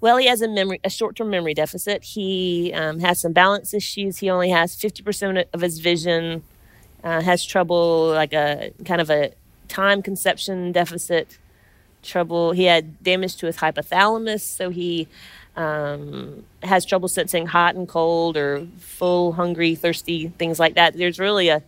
well, 0.00 0.18
he 0.18 0.26
has 0.26 0.42
a 0.42 0.48
memory, 0.48 0.80
a 0.84 0.90
short-term 0.90 1.30
memory 1.30 1.54
deficit. 1.54 2.04
He 2.04 2.72
um, 2.74 3.00
has 3.00 3.20
some 3.20 3.32
balance 3.32 3.72
issues. 3.74 4.18
He 4.18 4.30
only 4.30 4.50
has 4.50 4.74
fifty 4.74 5.02
percent 5.02 5.38
of 5.52 5.60
his 5.60 5.78
vision. 5.80 6.42
Uh, 7.04 7.20
has 7.20 7.44
trouble, 7.44 8.08
like 8.08 8.32
a 8.32 8.72
kind 8.84 9.00
of 9.00 9.10
a 9.10 9.32
time 9.68 10.02
conception 10.02 10.72
deficit. 10.72 11.38
Trouble. 12.02 12.52
He 12.52 12.64
had 12.64 13.02
damage 13.02 13.36
to 13.36 13.46
his 13.46 13.56
hypothalamus, 13.56 14.40
so 14.40 14.70
he 14.70 15.08
um, 15.56 16.44
has 16.62 16.84
trouble 16.84 17.08
sensing 17.08 17.46
hot 17.46 17.74
and 17.74 17.88
cold 17.88 18.36
or 18.36 18.66
full, 18.78 19.32
hungry, 19.32 19.74
thirsty, 19.74 20.28
things 20.38 20.58
like 20.58 20.74
that. 20.74 20.96
There's 20.96 21.18
really 21.18 21.48
a 21.48 21.62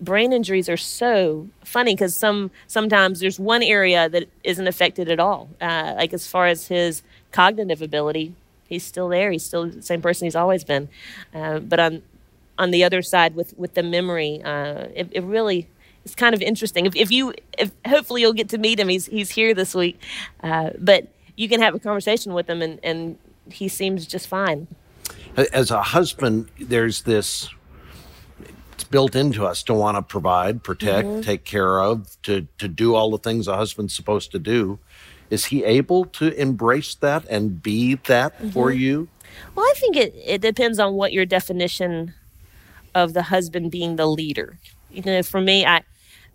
brain 0.00 0.32
injuries 0.32 0.68
are 0.68 0.76
so 0.76 1.48
funny 1.64 1.94
because 1.94 2.16
some 2.16 2.50
sometimes 2.66 3.20
there's 3.20 3.38
one 3.38 3.62
area 3.62 4.08
that 4.08 4.28
isn't 4.44 4.66
affected 4.66 5.10
at 5.10 5.20
all. 5.20 5.48
Uh, 5.60 5.94
like 5.96 6.12
as 6.12 6.26
far 6.26 6.46
as 6.46 6.68
his 6.68 7.02
cognitive 7.32 7.82
ability, 7.82 8.34
he's 8.68 8.84
still 8.84 9.08
there. 9.08 9.30
He's 9.30 9.44
still 9.44 9.68
the 9.68 9.82
same 9.82 10.02
person 10.02 10.26
he's 10.26 10.36
always 10.36 10.64
been. 10.64 10.88
Uh, 11.34 11.58
but 11.60 11.80
on 11.80 12.02
on 12.58 12.70
the 12.70 12.84
other 12.84 13.02
side 13.02 13.34
with 13.34 13.56
with 13.58 13.74
the 13.74 13.82
memory, 13.82 14.42
uh, 14.42 14.88
it, 14.94 15.08
it 15.12 15.22
really 15.22 15.68
it's 16.04 16.14
kind 16.14 16.34
of 16.34 16.42
interesting. 16.42 16.86
If, 16.86 16.96
if 16.96 17.10
you 17.10 17.34
if 17.58 17.72
hopefully 17.86 18.22
you'll 18.22 18.32
get 18.32 18.48
to 18.50 18.58
meet 18.58 18.80
him. 18.80 18.88
He's 18.88 19.06
he's 19.06 19.30
here 19.30 19.54
this 19.54 19.74
week, 19.74 20.00
uh, 20.42 20.70
but 20.78 21.08
you 21.36 21.48
can 21.48 21.60
have 21.60 21.74
a 21.74 21.78
conversation 21.78 22.32
with 22.32 22.48
him 22.48 22.62
and 22.62 22.80
and 22.82 23.18
he 23.52 23.68
seems 23.68 24.06
just 24.06 24.26
fine. 24.26 24.66
As 25.52 25.70
a 25.70 25.82
husband, 25.82 26.48
there's 26.58 27.02
this 27.02 27.48
it's 28.72 28.84
built 28.84 29.14
into 29.14 29.44
us 29.44 29.62
to 29.64 29.74
want 29.74 29.96
to 29.96 30.02
provide, 30.02 30.62
protect, 30.62 31.22
take 31.22 31.44
care 31.44 31.80
of, 31.80 32.16
to 32.22 32.46
to 32.58 32.68
do 32.68 32.94
all 32.94 33.10
the 33.10 33.18
things 33.18 33.46
a 33.46 33.56
husband's 33.56 33.94
supposed 33.94 34.32
to 34.32 34.38
do. 34.38 34.78
Is 35.28 35.46
he 35.46 35.64
able 35.64 36.06
to 36.06 36.32
embrace 36.40 36.94
that 36.96 37.24
and 37.28 37.62
be 37.62 37.94
that 38.06 38.34
for 38.52 38.72
you? 38.72 39.08
Well, 39.54 39.64
I 39.64 39.74
think 39.76 39.96
it, 39.96 40.14
it 40.24 40.40
depends 40.40 40.78
on 40.78 40.94
what 40.94 41.12
your 41.12 41.24
definition 41.24 42.14
of 42.94 43.12
the 43.12 43.22
husband 43.22 43.70
being 43.70 43.96
the 43.96 44.06
leader. 44.06 44.58
You 44.90 45.02
know, 45.02 45.22
for 45.22 45.40
me, 45.40 45.64
I 45.64 45.82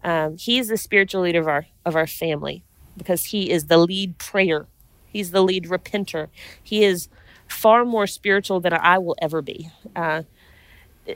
um, 0.04 0.38
he's 0.38 0.68
the 0.68 0.78
spiritual 0.78 1.22
leader 1.24 1.42
of 1.42 1.48
our 1.48 1.66
of 1.84 1.96
our 1.96 2.08
family 2.08 2.64
because 2.96 3.26
he 3.26 3.50
is 3.50 3.66
the 3.66 3.78
lead 3.78 4.18
prayer. 4.18 4.68
He's 5.16 5.32
the 5.32 5.42
lead 5.42 5.64
repenter. 5.66 6.28
He 6.62 6.84
is 6.84 7.08
far 7.48 7.86
more 7.86 8.06
spiritual 8.06 8.60
than 8.60 8.74
I 8.74 8.98
will 8.98 9.16
ever 9.22 9.42
be. 9.42 9.70
Uh, 9.96 10.24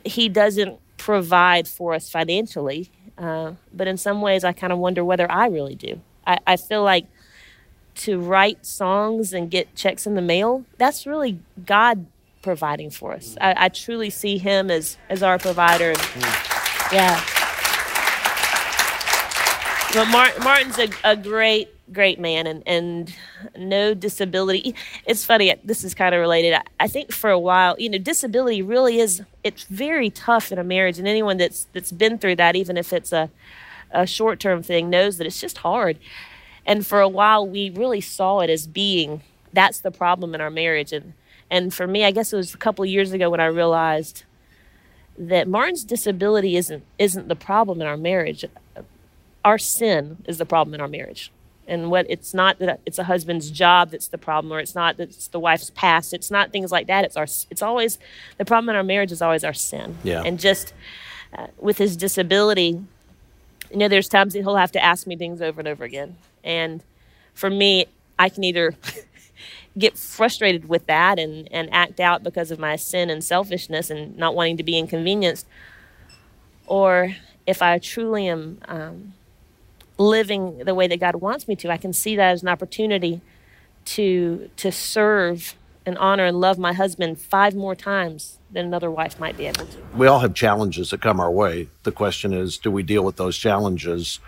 he 0.06 0.30
doesn't 0.30 0.80
provide 0.96 1.68
for 1.68 1.94
us 1.94 2.10
financially, 2.10 2.92
uh, 3.18 3.56
but 3.74 3.90
in 3.90 3.98
some 3.98 4.22
ways, 4.22 4.46
I 4.46 4.54
kind 4.54 4.72
of 4.72 4.80
wonder 4.80 5.04
whether 5.04 5.30
I 5.30 5.48
really 5.48 5.76
do. 5.76 6.00
I, 6.26 6.38
I 6.48 6.56
feel 6.56 6.82
like 6.82 7.08
to 7.96 8.22
write 8.22 8.66
songs 8.66 9.34
and 9.34 9.52
get 9.52 9.76
checks 9.76 10.08
in 10.08 10.16
the 10.16 10.22
mail, 10.22 10.64
that's 10.78 11.06
really 11.06 11.40
God 11.66 12.06
providing 12.42 12.92
for 12.92 13.12
us. 13.12 13.36
I, 13.42 13.66
I 13.66 13.68
truly 13.68 14.10
see 14.10 14.38
Him 14.38 14.72
as 14.72 14.98
as 15.10 15.22
our 15.22 15.38
provider. 15.38 15.94
Yeah. 16.94 17.22
But 19.94 20.08
Martin's 20.42 20.80
a, 20.80 20.88
a 21.04 21.18
great, 21.18 21.68
great 21.92 22.20
man 22.20 22.48
and, 22.48 22.64
and 22.66 23.14
no 23.58 23.94
disability. 23.94 24.76
It's 25.06 25.26
funny, 25.26 25.54
this 25.64 25.84
is 25.84 25.94
kind 25.94 26.14
of 26.14 26.22
related. 26.22 26.54
I, 26.54 26.64
I 26.80 26.88
think 26.88 27.12
for 27.12 27.30
a 27.30 27.40
while, 27.40 27.76
you 27.80 27.90
know, 27.90 27.98
disability 27.98 28.62
really 28.62 29.00
is, 29.00 29.22
it's 29.44 29.64
very 29.64 30.10
tough 30.10 30.52
in 30.52 30.60
a 30.60 30.64
marriage. 30.64 31.00
And 31.00 31.08
anyone 31.08 31.38
that's, 31.38 31.68
that's 31.74 31.92
been 31.92 32.18
through 32.18 32.38
that, 32.38 32.56
even 32.56 32.78
if 32.78 32.94
it's 32.94 33.12
a, 33.12 33.30
a 33.92 34.06
short 34.06 34.40
term 34.40 34.64
thing, 34.64 34.90
knows 34.90 35.18
that 35.18 35.28
it's 35.28 35.42
just 35.42 35.60
hard. 35.60 35.98
And 36.66 36.86
for 36.86 37.02
a 37.02 37.10
while, 37.10 37.48
we 37.48 37.70
really 37.70 38.02
saw 38.02 38.40
it 38.40 38.50
as 38.50 38.68
being 38.68 39.22
that's 39.54 39.80
the 39.80 39.92
problem 39.92 40.36
in 40.36 40.42
our 40.42 40.52
marriage. 40.52 40.94
And, 40.94 41.14
and 41.50 41.74
for 41.74 41.88
me, 41.88 42.06
I 42.06 42.12
guess 42.12 42.32
it 42.32 42.38
was 42.38 42.54
a 42.54 42.58
couple 42.58 42.86
years 42.86 43.12
ago 43.12 43.30
when 43.30 43.40
I 43.40 43.46
realized 43.46 44.24
that 45.18 45.48
Martin's 45.48 45.84
disability 45.84 46.56
isn't 46.56 46.84
isn't 46.98 47.28
the 47.28 47.36
problem 47.36 47.82
in 47.82 47.88
our 47.88 47.98
marriage. 47.98 48.46
Our 49.44 49.58
sin 49.58 50.18
is 50.26 50.38
the 50.38 50.46
problem 50.46 50.74
in 50.74 50.82
our 50.82 50.88
marriage. 50.88 51.32
And 51.70 51.92
what 51.92 52.06
it's 52.10 52.34
not 52.34 52.60
that 52.60 52.80
it's 52.86 52.98
a 52.98 53.04
husband's 53.04 53.52
job 53.52 53.92
that's 53.92 54.08
the 54.08 54.18
problem, 54.18 54.52
or 54.52 54.60
it's 54.60 54.76
not 54.76 54.98
that 54.98 55.10
it's 55.10 55.28
the 55.28 55.40
wife's 55.40 55.70
past. 55.70 56.14
It's 56.14 56.32
not 56.32 56.52
things 56.52 56.72
like 56.72 56.88
that. 56.88 57.06
It's 57.06 57.16
our. 57.16 57.28
It's 57.50 57.62
always 57.62 58.00
the 58.38 58.46
problem 58.46 58.70
in 58.70 58.76
our 58.76 58.84
marriage 58.84 59.12
is 59.12 59.22
always 59.22 59.44
our 59.44 59.54
sin. 59.54 59.98
Yeah. 60.04 60.24
And 60.26 60.40
just 60.40 60.74
uh, 61.38 61.48
with 61.60 61.78
his 61.78 61.96
disability, 61.96 62.84
you 63.72 63.78
know, 63.78 63.88
there's 63.88 64.10
times 64.10 64.34
that 64.34 64.40
he'll 64.40 64.56
have 64.56 64.72
to 64.74 64.84
ask 64.84 65.08
me 65.08 65.16
things 65.16 65.42
over 65.42 65.62
and 65.62 65.68
over 65.68 65.84
again. 65.84 66.18
And 66.44 66.84
for 67.34 67.50
me, 67.50 67.86
I 68.18 68.30
can 68.30 68.44
either 68.44 68.76
get 69.78 69.98
frustrated 69.98 70.68
with 70.68 70.86
that 70.88 71.20
and, 71.20 71.48
and 71.52 71.72
act 71.72 72.00
out 72.00 72.24
because 72.24 72.52
of 72.52 72.60
my 72.60 72.76
sin 72.76 73.10
and 73.10 73.24
selfishness 73.24 73.90
and 73.90 74.18
not 74.18 74.36
wanting 74.36 74.58
to 74.58 74.64
be 74.64 74.78
inconvenienced. 74.78 75.46
Or 76.66 77.16
if 77.46 77.62
I 77.62 77.80
truly 77.80 78.28
am 78.28 78.60
um, 78.68 79.14
living 80.00 80.60
the 80.60 80.74
way 80.74 80.88
that 80.88 81.00
God 81.00 81.18
wants 81.18 81.48
me 81.48 81.56
to, 81.58 81.70
I 81.70 81.78
can 81.78 81.94
see 81.94 82.16
that 82.16 82.32
as 82.32 82.42
an 82.42 82.50
opportunity 82.50 83.22
to 83.86 84.50
to 84.58 84.72
serve 84.72 85.56
and 85.86 85.98
honor 85.98 86.26
and 86.26 86.40
love 86.40 86.58
my 86.58 86.74
husband 86.74 87.20
five 87.20 87.56
more 87.56 87.76
times 87.76 88.38
than 88.52 88.66
another 88.66 88.92
wife 88.92 89.20
might 89.20 89.38
be 89.38 89.46
able 89.46 89.66
to. 89.66 89.78
We 89.96 90.08
all 90.08 90.20
have 90.20 90.34
challenges 90.34 90.90
that 90.90 91.02
come 91.02 91.20
our 91.20 91.32
way. 91.32 91.70
The 91.84 91.92
question 91.92 92.34
is, 92.34 92.58
do 92.58 92.72
we 92.72 92.84
deal 92.84 93.04
with 93.04 93.16
those 93.18 93.38
challenges 93.38 94.20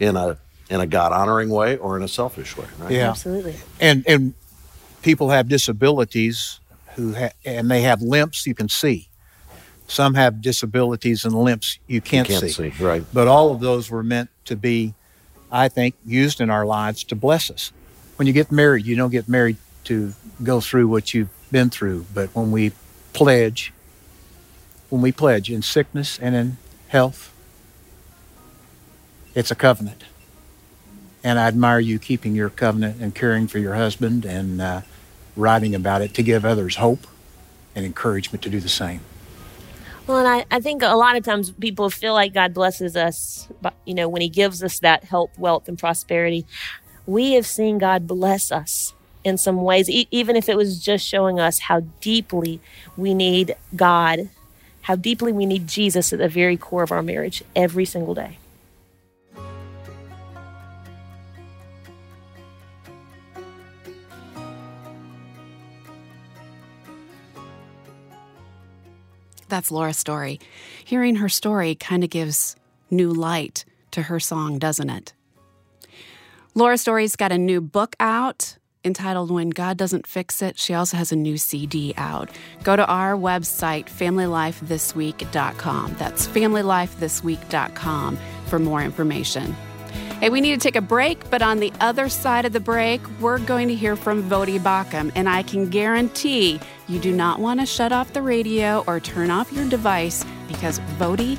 in 0.00 0.16
a 0.16 0.38
in 0.68 0.80
a 0.80 0.86
God 0.86 1.12
honoring 1.12 1.50
way 1.50 1.76
or 1.76 1.96
in 1.96 2.02
a 2.02 2.08
selfish 2.08 2.56
way? 2.56 2.66
Right? 2.78 2.92
Yeah. 2.92 3.10
Absolutely. 3.10 3.56
and 3.80 4.04
and 4.06 4.34
people 5.02 5.30
have 5.30 5.48
disabilities 5.48 6.60
who 6.94 7.14
ha- 7.14 7.30
and 7.44 7.70
they 7.70 7.82
have 7.82 8.02
limps 8.02 8.46
you 8.46 8.54
can 8.54 8.68
see. 8.68 9.08
Some 9.88 10.14
have 10.14 10.40
disabilities 10.40 11.24
and 11.24 11.32
limps 11.32 11.78
you 11.86 12.00
can't, 12.00 12.26
Can't 12.26 12.50
see, 12.50 12.72
right? 12.80 13.04
But 13.12 13.28
all 13.28 13.52
of 13.52 13.60
those 13.60 13.88
were 13.88 14.02
meant 14.02 14.30
to 14.46 14.56
be, 14.56 14.94
I 15.50 15.68
think, 15.68 15.94
used 16.04 16.40
in 16.40 16.50
our 16.50 16.66
lives 16.66 17.04
to 17.04 17.14
bless 17.14 17.50
us. 17.50 17.72
When 18.16 18.26
you 18.26 18.32
get 18.32 18.50
married, 18.50 18.86
you 18.86 18.96
don't 18.96 19.10
get 19.10 19.28
married 19.28 19.56
to 19.84 20.14
go 20.42 20.60
through 20.60 20.88
what 20.88 21.14
you've 21.14 21.28
been 21.52 21.70
through, 21.70 22.06
but 22.12 22.34
when 22.34 22.50
we 22.50 22.72
pledge, 23.12 23.72
when 24.90 25.00
we 25.00 25.12
pledge 25.12 25.50
in 25.50 25.62
sickness 25.62 26.18
and 26.18 26.34
in 26.34 26.56
health, 26.88 27.32
it's 29.34 29.50
a 29.50 29.54
covenant. 29.54 30.04
And 31.22 31.38
I 31.38 31.46
admire 31.46 31.80
you 31.80 31.98
keeping 31.98 32.34
your 32.34 32.50
covenant 32.50 33.00
and 33.00 33.14
caring 33.14 33.48
for 33.48 33.58
your 33.58 33.74
husband 33.74 34.24
and 34.24 34.60
uh, 34.60 34.80
writing 35.36 35.74
about 35.74 36.02
it 36.02 36.14
to 36.14 36.22
give 36.22 36.44
others 36.44 36.76
hope 36.76 37.06
and 37.74 37.84
encouragement 37.84 38.42
to 38.42 38.50
do 38.50 38.60
the 38.60 38.68
same. 38.68 39.00
Well, 40.06 40.18
and 40.18 40.28
I, 40.28 40.44
I 40.56 40.60
think 40.60 40.82
a 40.82 40.94
lot 40.94 41.16
of 41.16 41.24
times 41.24 41.50
people 41.50 41.90
feel 41.90 42.14
like 42.14 42.32
God 42.32 42.54
blesses 42.54 42.96
us, 42.96 43.48
but 43.60 43.74
you 43.84 43.94
know, 43.94 44.08
when 44.08 44.22
He 44.22 44.28
gives 44.28 44.62
us 44.62 44.78
that 44.80 45.04
health, 45.04 45.30
wealth, 45.36 45.68
and 45.68 45.78
prosperity, 45.78 46.46
we 47.06 47.32
have 47.32 47.46
seen 47.46 47.78
God 47.78 48.06
bless 48.06 48.52
us 48.52 48.94
in 49.24 49.36
some 49.36 49.62
ways, 49.62 49.90
e- 49.90 50.06
even 50.12 50.36
if 50.36 50.48
it 50.48 50.56
was 50.56 50.78
just 50.78 51.04
showing 51.06 51.40
us 51.40 51.58
how 51.60 51.80
deeply 52.00 52.60
we 52.96 53.14
need 53.14 53.56
God, 53.74 54.30
how 54.82 54.94
deeply 54.94 55.32
we 55.32 55.44
need 55.46 55.66
Jesus 55.66 56.12
at 56.12 56.20
the 56.20 56.28
very 56.28 56.56
core 56.56 56.84
of 56.84 56.92
our 56.92 57.02
marriage 57.02 57.42
every 57.56 57.84
single 57.84 58.14
day. 58.14 58.38
That's 69.48 69.70
Laura's 69.70 69.98
story. 69.98 70.40
Hearing 70.84 71.16
her 71.16 71.28
story 71.28 71.74
kind 71.74 72.04
of 72.04 72.10
gives 72.10 72.56
new 72.90 73.12
light 73.12 73.64
to 73.92 74.02
her 74.02 74.20
song, 74.20 74.58
doesn't 74.58 74.90
it? 74.90 75.14
Laura 76.54 76.78
Story's 76.78 77.16
got 77.16 77.32
a 77.32 77.38
new 77.38 77.60
book 77.60 77.96
out. 78.00 78.56
entitled 78.84 79.32
When 79.32 79.50
God 79.50 79.76
Doesn't 79.76 80.06
Fix 80.06 80.40
It. 80.40 80.58
She 80.58 80.72
also 80.72 80.96
has 80.96 81.12
a 81.12 81.16
new 81.16 81.36
CD 81.36 81.92
out. 81.96 82.30
Go 82.62 82.76
to 82.76 82.86
our 82.86 83.14
website, 83.14 83.86
familylifethisweek.com. 83.86 85.96
That's 85.98 86.28
familylifethisweek.com 86.28 88.18
for 88.46 88.58
more 88.58 88.82
information. 88.82 89.54
Hey, 90.26 90.30
we 90.30 90.40
need 90.40 90.60
to 90.60 90.60
take 90.60 90.74
a 90.74 90.80
break, 90.80 91.30
but 91.30 91.40
on 91.40 91.60
the 91.60 91.72
other 91.78 92.08
side 92.08 92.46
of 92.46 92.52
the 92.52 92.58
break, 92.58 93.00
we're 93.20 93.38
going 93.38 93.68
to 93.68 93.76
hear 93.76 93.94
from 93.94 94.28
Voddie 94.28 94.58
Baucham, 94.58 95.12
and 95.14 95.28
I 95.28 95.44
can 95.44 95.70
guarantee 95.70 96.58
you 96.88 96.98
do 96.98 97.12
not 97.12 97.38
want 97.38 97.60
to 97.60 97.66
shut 97.66 97.92
off 97.92 98.12
the 98.12 98.22
radio 98.22 98.82
or 98.88 98.98
turn 98.98 99.30
off 99.30 99.52
your 99.52 99.68
device 99.68 100.24
because 100.48 100.80
Voddie 100.98 101.38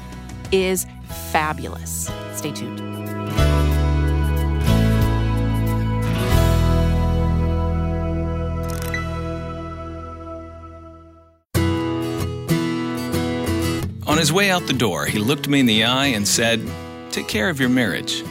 is 0.53 0.87
fabulous. 1.33 2.09
Stay 2.31 2.53
tuned. 2.53 2.79
On 14.07 14.17
his 14.17 14.31
way 14.31 14.49
out 14.49 14.65
the 14.65 14.71
door, 14.71 15.07
he 15.07 15.19
looked 15.19 15.49
me 15.49 15.59
in 15.59 15.65
the 15.65 15.83
eye 15.83 16.05
and 16.05 16.25
said, 16.25 16.65
Take 17.11 17.27
care 17.27 17.49
of 17.49 17.59
your 17.59 17.67
marriage. 17.67 18.23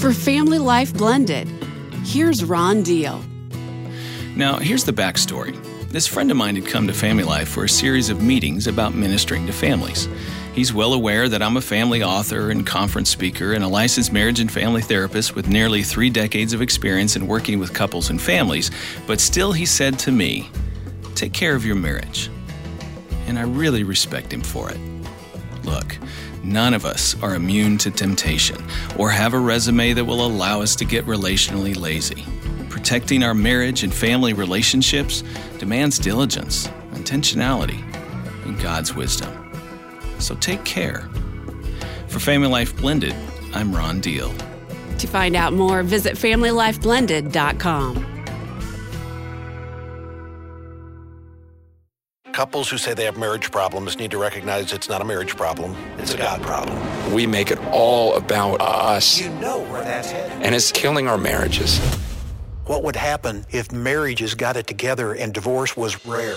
For 0.00 0.14
Family 0.14 0.58
Life 0.58 0.94
Blended, 0.94 1.46
here's 2.06 2.42
Ron 2.42 2.82
Deal. 2.82 3.22
Now, 4.34 4.56
here's 4.56 4.84
the 4.84 4.94
backstory. 4.94 5.54
This 5.90 6.06
friend 6.06 6.30
of 6.30 6.38
mine 6.38 6.56
had 6.56 6.64
come 6.64 6.86
to 6.86 6.94
Family 6.94 7.22
Life 7.22 7.50
for 7.50 7.64
a 7.64 7.68
series 7.68 8.08
of 8.08 8.22
meetings 8.22 8.66
about 8.66 8.94
ministering 8.94 9.46
to 9.46 9.52
families. 9.52 10.08
He's 10.54 10.72
well 10.72 10.94
aware 10.94 11.28
that 11.28 11.42
I'm 11.42 11.58
a 11.58 11.60
family 11.60 12.02
author 12.02 12.50
and 12.50 12.66
conference 12.66 13.10
speaker 13.10 13.52
and 13.52 13.62
a 13.62 13.68
licensed 13.68 14.10
marriage 14.10 14.40
and 14.40 14.50
family 14.50 14.80
therapist 14.80 15.34
with 15.34 15.48
nearly 15.48 15.82
three 15.82 16.08
decades 16.08 16.54
of 16.54 16.62
experience 16.62 17.14
in 17.14 17.26
working 17.26 17.58
with 17.58 17.74
couples 17.74 18.08
and 18.08 18.22
families, 18.22 18.70
but 19.06 19.20
still 19.20 19.52
he 19.52 19.66
said 19.66 19.98
to 19.98 20.12
me, 20.12 20.48
Take 21.14 21.34
care 21.34 21.54
of 21.54 21.66
your 21.66 21.76
marriage. 21.76 22.30
And 23.26 23.38
I 23.38 23.42
really 23.42 23.84
respect 23.84 24.32
him 24.32 24.40
for 24.40 24.70
it. 24.70 24.80
Look, 25.64 25.98
none 26.42 26.74
of 26.74 26.84
us 26.84 27.20
are 27.22 27.34
immune 27.34 27.78
to 27.78 27.90
temptation 27.90 28.62
or 28.98 29.10
have 29.10 29.34
a 29.34 29.38
resume 29.38 29.92
that 29.92 30.04
will 30.04 30.26
allow 30.26 30.60
us 30.62 30.76
to 30.76 30.84
get 30.84 31.06
relationally 31.06 31.78
lazy. 31.78 32.24
Protecting 32.68 33.22
our 33.22 33.34
marriage 33.34 33.82
and 33.82 33.92
family 33.92 34.32
relationships 34.32 35.22
demands 35.58 35.98
diligence, 35.98 36.68
intentionality, 36.92 37.82
and 38.44 38.60
God's 38.60 38.94
wisdom. 38.94 39.32
So 40.18 40.34
take 40.36 40.64
care. 40.64 41.08
For 42.08 42.18
Family 42.18 42.48
Life 42.48 42.76
Blended, 42.76 43.14
I'm 43.54 43.74
Ron 43.74 44.00
Deal. 44.00 44.32
To 44.98 45.06
find 45.06 45.36
out 45.36 45.52
more, 45.52 45.82
visit 45.82 46.16
FamilyLifeBlended.com. 46.16 48.09
Couples 52.40 52.70
who 52.70 52.78
say 52.78 52.94
they 52.94 53.04
have 53.04 53.18
marriage 53.18 53.50
problems 53.50 53.98
need 53.98 54.10
to 54.12 54.16
recognize 54.16 54.72
it's 54.72 54.88
not 54.88 55.02
a 55.02 55.04
marriage 55.04 55.36
problem, 55.36 55.76
it's 55.98 56.14
a 56.14 56.16
God 56.16 56.40
problem. 56.40 57.12
We 57.12 57.26
make 57.26 57.50
it 57.50 57.58
all 57.70 58.16
about 58.16 58.62
us, 58.62 59.20
You 59.20 59.28
know 59.28 59.60
where 59.64 59.84
that's 59.84 60.10
headed. 60.10 60.40
and 60.42 60.54
it's 60.54 60.72
killing 60.72 61.06
our 61.06 61.18
marriages. 61.18 61.78
What 62.64 62.82
would 62.82 62.96
happen 62.96 63.44
if 63.50 63.72
marriages 63.72 64.34
got 64.34 64.56
it 64.56 64.66
together 64.66 65.12
and 65.12 65.34
divorce 65.34 65.76
was 65.76 66.06
rare? 66.06 66.36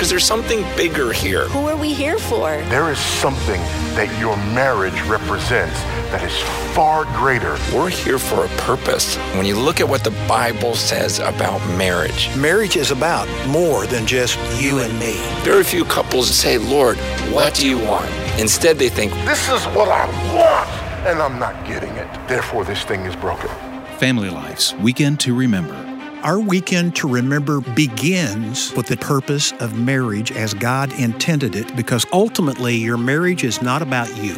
Because 0.00 0.08
there's 0.08 0.24
something 0.24 0.62
bigger 0.78 1.12
here. 1.12 1.46
Who 1.48 1.68
are 1.68 1.76
we 1.76 1.92
here 1.92 2.16
for? 2.16 2.56
There 2.70 2.90
is 2.90 2.98
something 2.98 3.60
that 3.96 4.08
your 4.18 4.34
marriage 4.54 4.98
represents 5.02 5.78
that 6.10 6.22
is 6.22 6.34
far 6.74 7.04
greater. 7.18 7.58
We're 7.70 7.90
here 7.90 8.18
for 8.18 8.46
a 8.46 8.48
purpose. 8.64 9.16
When 9.36 9.44
you 9.44 9.56
look 9.56 9.78
at 9.78 9.86
what 9.86 10.02
the 10.02 10.12
Bible 10.26 10.74
says 10.74 11.18
about 11.18 11.58
marriage, 11.76 12.34
Marriage 12.34 12.76
is 12.76 12.92
about 12.92 13.28
more 13.46 13.84
than 13.88 14.06
just 14.06 14.38
you 14.58 14.78
and 14.78 14.98
me. 14.98 15.18
very 15.44 15.64
few 15.64 15.84
couples 15.84 16.30
say, 16.30 16.56
Lord, 16.56 16.96
what 17.30 17.54
do 17.54 17.68
you 17.68 17.76
want? 17.76 18.10
Instead, 18.40 18.78
they 18.78 18.88
think, 18.88 19.12
This 19.26 19.50
is 19.50 19.62
what 19.76 19.90
I 19.90 20.06
want, 20.34 20.70
and 21.06 21.20
I'm 21.20 21.38
not 21.38 21.66
getting 21.66 21.90
it. 21.90 22.08
Therefore, 22.26 22.64
this 22.64 22.84
thing 22.84 23.00
is 23.00 23.14
broken. 23.16 23.50
Family 23.98 24.30
Life's, 24.30 24.72
Weekend 24.76 25.20
to 25.20 25.34
Remember. 25.34 25.89
Our 26.22 26.38
weekend 26.38 26.96
to 26.96 27.08
remember 27.08 27.62
begins 27.62 28.74
with 28.74 28.86
the 28.86 28.96
purpose 28.98 29.52
of 29.52 29.78
marriage 29.78 30.30
as 30.32 30.52
God 30.52 30.92
intended 31.00 31.56
it 31.56 31.74
because 31.74 32.04
ultimately 32.12 32.76
your 32.76 32.98
marriage 32.98 33.42
is 33.42 33.62
not 33.62 33.80
about 33.80 34.14
you. 34.18 34.36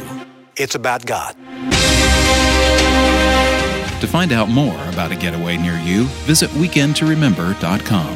It's 0.55 0.75
about 0.75 1.05
God. 1.05 1.35
To 3.99 4.07
find 4.07 4.31
out 4.31 4.47
more 4.47 4.81
about 4.87 5.11
a 5.11 5.15
getaway 5.17 5.57
near 5.57 5.77
you, 5.79 6.05
visit 6.25 6.49
weekendtoremember.com. 6.51 8.15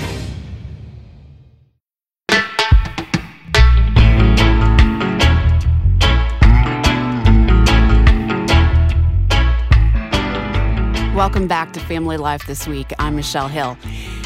Welcome 11.18 11.48
back 11.48 11.74
to 11.74 11.80
Family 11.80 12.16
Life 12.18 12.46
This 12.46 12.68
Week. 12.68 12.94
I'm 13.00 13.16
Michelle 13.16 13.48
Hill. 13.48 13.74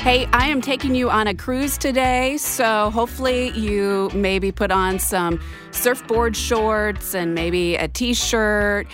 Hey, 0.02 0.26
I 0.34 0.50
am 0.50 0.60
taking 0.60 0.94
you 0.94 1.10
on 1.10 1.26
a 1.26 1.34
cruise 1.34 1.78
today, 1.78 2.36
so 2.36 2.90
hopefully 2.90 3.52
you 3.52 4.12
maybe 4.14 4.52
put 4.52 4.72
on 4.72 5.00
some 5.00 5.40
surfboard 5.72 6.36
shorts 6.36 7.16
and 7.16 7.34
maybe 7.34 7.78
a 7.78 7.88
t 7.88 8.14
shirt, 8.14 8.88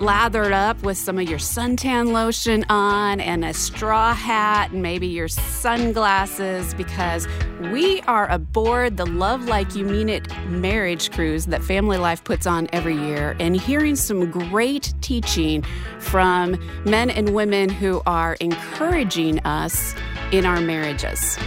lathered 0.00 0.52
up 0.52 0.82
with 0.82 0.96
some 0.96 1.18
of 1.18 1.28
your 1.28 1.38
suntan 1.38 2.12
lotion 2.12 2.64
on 2.70 3.20
and 3.20 3.44
a 3.44 3.52
straw 3.52 4.14
hat 4.14 4.70
and 4.70 4.82
maybe 4.82 5.06
your 5.06 5.28
sunglasses 5.28 6.72
because 6.74 7.28
we 7.70 8.00
are 8.02 8.26
aboard 8.30 8.96
the 8.96 9.04
Love 9.04 9.44
Like 9.44 9.74
You 9.74 9.84
Mean 9.84 10.08
It 10.08 10.26
marriage 10.46 11.10
cruise 11.10 11.46
that 11.46 11.62
Family 11.62 11.98
Life 11.98 12.24
puts 12.24 12.46
on 12.46 12.66
every 12.72 12.96
year 12.96 13.36
and 13.38 13.54
hearing 13.54 13.94
some 13.94 14.30
great 14.30 14.94
teaching 15.02 15.62
from 15.98 16.58
men 16.84 17.10
and 17.10 17.34
women 17.34 17.68
who 17.68 18.00
are 18.06 18.34
encouraging 18.40 19.38
us 19.40 19.94
in 20.32 20.46
our 20.46 20.62
marriages. 20.62 21.38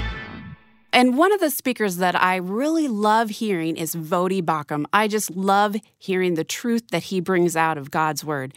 And 0.93 1.17
one 1.17 1.33
of 1.33 1.39
the 1.39 1.49
speakers 1.49 1.97
that 1.97 2.15
I 2.21 2.35
really 2.35 2.87
love 2.87 3.31
hearing 3.31 3.77
is 3.77 3.95
Voddie 3.95 4.43
Baucham. 4.43 4.85
I 4.93 5.07
just 5.07 5.31
love 5.31 5.75
hearing 5.97 6.35
the 6.35 6.43
truth 6.43 6.89
that 6.89 7.05
he 7.05 7.19
brings 7.19 7.55
out 7.55 7.79
of 7.79 7.89
God's 7.89 8.23
Word. 8.23 8.53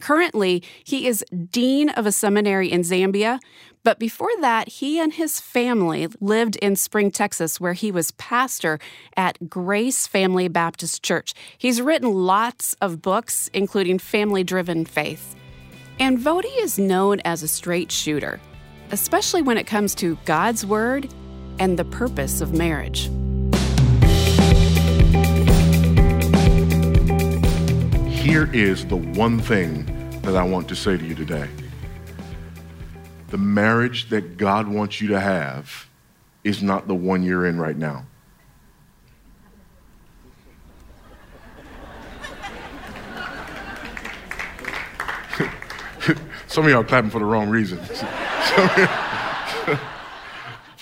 Currently, 0.00 0.64
he 0.82 1.06
is 1.06 1.24
dean 1.50 1.90
of 1.90 2.04
a 2.04 2.10
seminary 2.10 2.72
in 2.72 2.80
Zambia, 2.80 3.38
but 3.84 4.00
before 4.00 4.32
that, 4.40 4.68
he 4.68 4.98
and 4.98 5.12
his 5.12 5.38
family 5.38 6.08
lived 6.20 6.56
in 6.56 6.74
Spring, 6.74 7.12
Texas, 7.12 7.60
where 7.60 7.72
he 7.72 7.92
was 7.92 8.10
pastor 8.10 8.80
at 9.16 9.48
Grace 9.48 10.08
Family 10.08 10.48
Baptist 10.48 11.04
Church. 11.04 11.34
He's 11.56 11.80
written 11.80 12.12
lots 12.12 12.74
of 12.80 13.00
books, 13.00 13.48
including 13.54 14.00
Family 14.00 14.42
Driven 14.42 14.86
Faith. 14.86 15.36
And 16.00 16.18
Vodi 16.18 16.50
is 16.58 16.80
known 16.80 17.20
as 17.24 17.44
a 17.44 17.48
straight 17.48 17.92
shooter, 17.92 18.40
especially 18.90 19.40
when 19.40 19.56
it 19.56 19.68
comes 19.68 19.94
to 19.94 20.18
God's 20.24 20.66
Word 20.66 21.08
and 21.58 21.78
the 21.78 21.84
purpose 21.84 22.40
of 22.40 22.52
marriage. 22.52 23.10
Here 28.08 28.52
is 28.52 28.86
the 28.86 28.96
one 28.96 29.38
thing 29.38 29.84
that 30.22 30.36
I 30.36 30.42
want 30.42 30.68
to 30.68 30.76
say 30.76 30.96
to 30.96 31.04
you 31.04 31.14
today 31.14 31.48
the 33.28 33.38
marriage 33.38 34.08
that 34.10 34.36
God 34.36 34.68
wants 34.68 35.00
you 35.00 35.08
to 35.08 35.18
have 35.18 35.88
is 36.44 36.62
not 36.62 36.86
the 36.86 36.94
one 36.94 37.22
you're 37.22 37.46
in 37.46 37.58
right 37.58 37.76
now. 37.76 38.06
Some 46.46 46.64
of 46.64 46.70
y'all 46.70 46.84
clapping 46.84 47.10
for 47.10 47.18
the 47.18 47.24
wrong 47.24 47.48
reasons. 47.48 47.88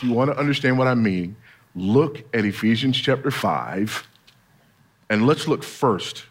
you 0.04 0.12
want 0.12 0.30
to 0.30 0.38
understand 0.38 0.78
what 0.78 0.86
I 0.86 0.94
mean, 0.94 1.36
look 1.74 2.22
at 2.34 2.44
Ephesians 2.44 2.96
chapter 2.96 3.30
5, 3.30 4.06
and 5.10 5.26
let's 5.26 5.48
look 5.48 5.62
first 5.62 6.24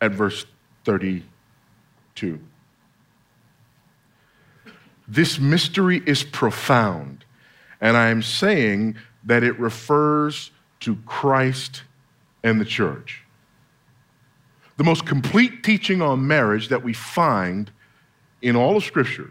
at 0.00 0.12
verse 0.12 0.46
32. 0.84 2.40
This 5.06 5.38
mystery 5.38 6.02
is 6.06 6.22
profound, 6.22 7.24
and 7.80 7.96
I 7.96 8.08
am 8.08 8.22
saying 8.22 8.96
that 9.24 9.42
it 9.42 9.58
refers 9.58 10.50
to 10.80 10.96
Christ 11.06 11.82
and 12.42 12.60
the 12.60 12.64
church. 12.64 13.22
The 14.76 14.84
most 14.84 15.06
complete 15.06 15.62
teaching 15.62 16.02
on 16.02 16.26
marriage 16.26 16.68
that 16.68 16.82
we 16.82 16.92
find 16.92 17.70
in 18.42 18.56
all 18.56 18.76
of 18.76 18.84
Scripture 18.84 19.30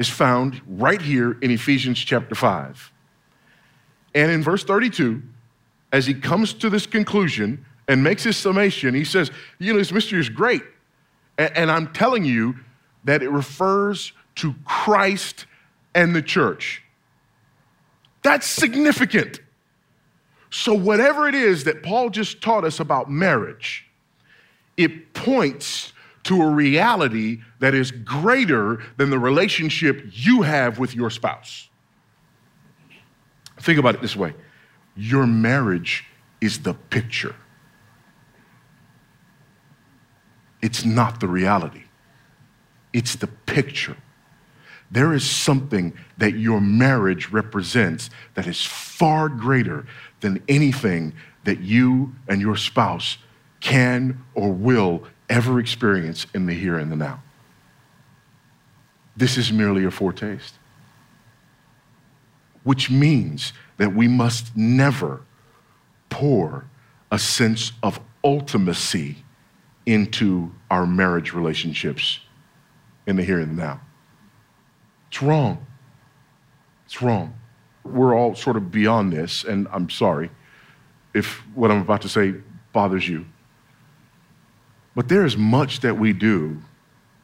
is 0.00 0.08
found 0.08 0.62
right 0.66 1.00
here 1.00 1.36
in 1.42 1.50
Ephesians 1.50 1.98
chapter 1.98 2.34
5. 2.34 2.90
And 4.14 4.32
in 4.32 4.42
verse 4.42 4.64
32, 4.64 5.22
as 5.92 6.06
he 6.06 6.14
comes 6.14 6.54
to 6.54 6.70
this 6.70 6.86
conclusion 6.86 7.66
and 7.86 8.02
makes 8.02 8.24
his 8.24 8.38
summation, 8.38 8.94
he 8.94 9.04
says, 9.04 9.30
You 9.58 9.74
know, 9.74 9.78
this 9.78 9.92
mystery 9.92 10.18
is 10.18 10.30
great. 10.30 10.62
And, 11.36 11.70
I'm 11.70 11.92
telling 11.92 12.24
you 12.24 12.56
that 13.04 13.22
it 13.22 13.30
refers 13.30 14.12
to 14.36 14.54
Christ 14.64 15.46
and 15.94 16.14
the 16.14 16.22
church. 16.22 16.82
That's 18.22 18.46
significant. 18.46 19.40
So, 20.50 20.74
whatever 20.74 21.28
it 21.28 21.34
is 21.34 21.64
that 21.64 21.82
Paul 21.82 22.10
just 22.10 22.42
taught 22.42 22.64
us 22.64 22.80
about 22.80 23.10
marriage, 23.10 23.86
it 24.76 25.14
points 25.14 25.92
to 26.24 26.42
a 26.42 26.46
reality 26.48 27.40
that 27.60 27.74
is 27.74 27.90
greater 27.90 28.82
than 28.96 29.10
the 29.10 29.18
relationship 29.18 30.04
you 30.12 30.42
have 30.42 30.78
with 30.78 30.94
your 30.94 31.10
spouse. 31.10 31.68
Think 33.58 33.78
about 33.78 33.94
it 33.94 34.00
this 34.00 34.16
way 34.16 34.34
your 34.96 35.26
marriage 35.26 36.04
is 36.40 36.60
the 36.60 36.74
picture, 36.74 37.36
it's 40.62 40.84
not 40.84 41.20
the 41.20 41.28
reality, 41.28 41.84
it's 42.92 43.16
the 43.16 43.26
picture. 43.26 43.96
There 44.92 45.12
is 45.12 45.28
something 45.28 45.92
that 46.18 46.34
your 46.34 46.60
marriage 46.60 47.30
represents 47.30 48.10
that 48.34 48.48
is 48.48 48.66
far 48.66 49.28
greater 49.28 49.86
than 50.18 50.42
anything 50.48 51.14
that 51.44 51.60
you 51.60 52.12
and 52.26 52.40
your 52.40 52.56
spouse 52.56 53.18
can 53.60 54.24
or 54.34 54.52
will 54.52 55.04
ever 55.30 55.58
experience 55.58 56.26
in 56.34 56.44
the 56.44 56.52
here 56.52 56.78
and 56.78 56.92
the 56.92 56.96
now. 56.96 57.22
This 59.16 59.38
is 59.38 59.52
merely 59.52 59.84
a 59.84 59.90
foretaste, 59.90 60.54
which 62.64 62.90
means 62.90 63.52
that 63.78 63.94
we 63.94 64.08
must 64.08 64.54
never 64.56 65.22
pour 66.10 66.66
a 67.10 67.18
sense 67.18 67.72
of 67.82 68.00
ultimacy 68.24 69.16
into 69.86 70.52
our 70.70 70.86
marriage 70.86 71.32
relationships 71.32 72.20
in 73.06 73.16
the 73.16 73.22
here 73.22 73.40
and 73.40 73.58
the 73.58 73.62
now. 73.62 73.80
It's 75.08 75.22
wrong. 75.22 75.66
It's 76.86 77.00
wrong. 77.00 77.34
We're 77.84 78.14
all 78.14 78.34
sort 78.34 78.56
of 78.56 78.70
beyond 78.70 79.12
this, 79.12 79.44
and 79.44 79.66
I'm 79.72 79.88
sorry 79.88 80.30
if 81.14 81.42
what 81.54 81.70
I'm 81.70 81.80
about 81.80 82.02
to 82.02 82.08
say 82.08 82.34
bothers 82.72 83.08
you. 83.08 83.26
But 85.00 85.08
there 85.08 85.24
is 85.24 85.34
much 85.34 85.80
that 85.80 85.96
we 85.96 86.12
do 86.12 86.60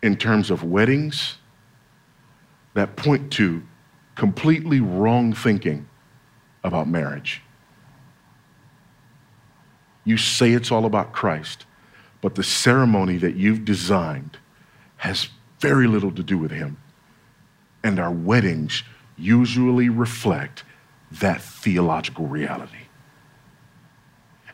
in 0.03 0.17
terms 0.17 0.51
of 0.51 0.65
weddings 0.65 1.37
that 2.73 2.97
point 2.97 3.31
to 3.33 3.63
completely 4.15 4.81
wrong 4.81 5.35
thinking 5.35 5.87
about 6.65 6.89
marriage. 6.89 7.43
You 10.05 10.17
say 10.17 10.53
it's 10.53 10.73
all 10.73 10.87
about 10.87 11.13
Christ, 11.13 11.67
but 12.23 12.35
the 12.35 12.43
ceremony 12.43 13.19
that 13.19 13.37
you've 13.37 13.67
designed 13.67 14.39
has 14.97 15.29
very 15.61 15.87
little 15.87 16.13
to 16.13 16.23
do 16.23 16.39
with 16.39 16.53
Him. 16.53 16.79
And 17.85 18.01
our 18.01 18.11
weddings 18.11 18.85
usually 19.19 19.91
reflect 19.91 20.65
that 21.13 21.43
theological 21.43 22.27
reality. 22.27 22.86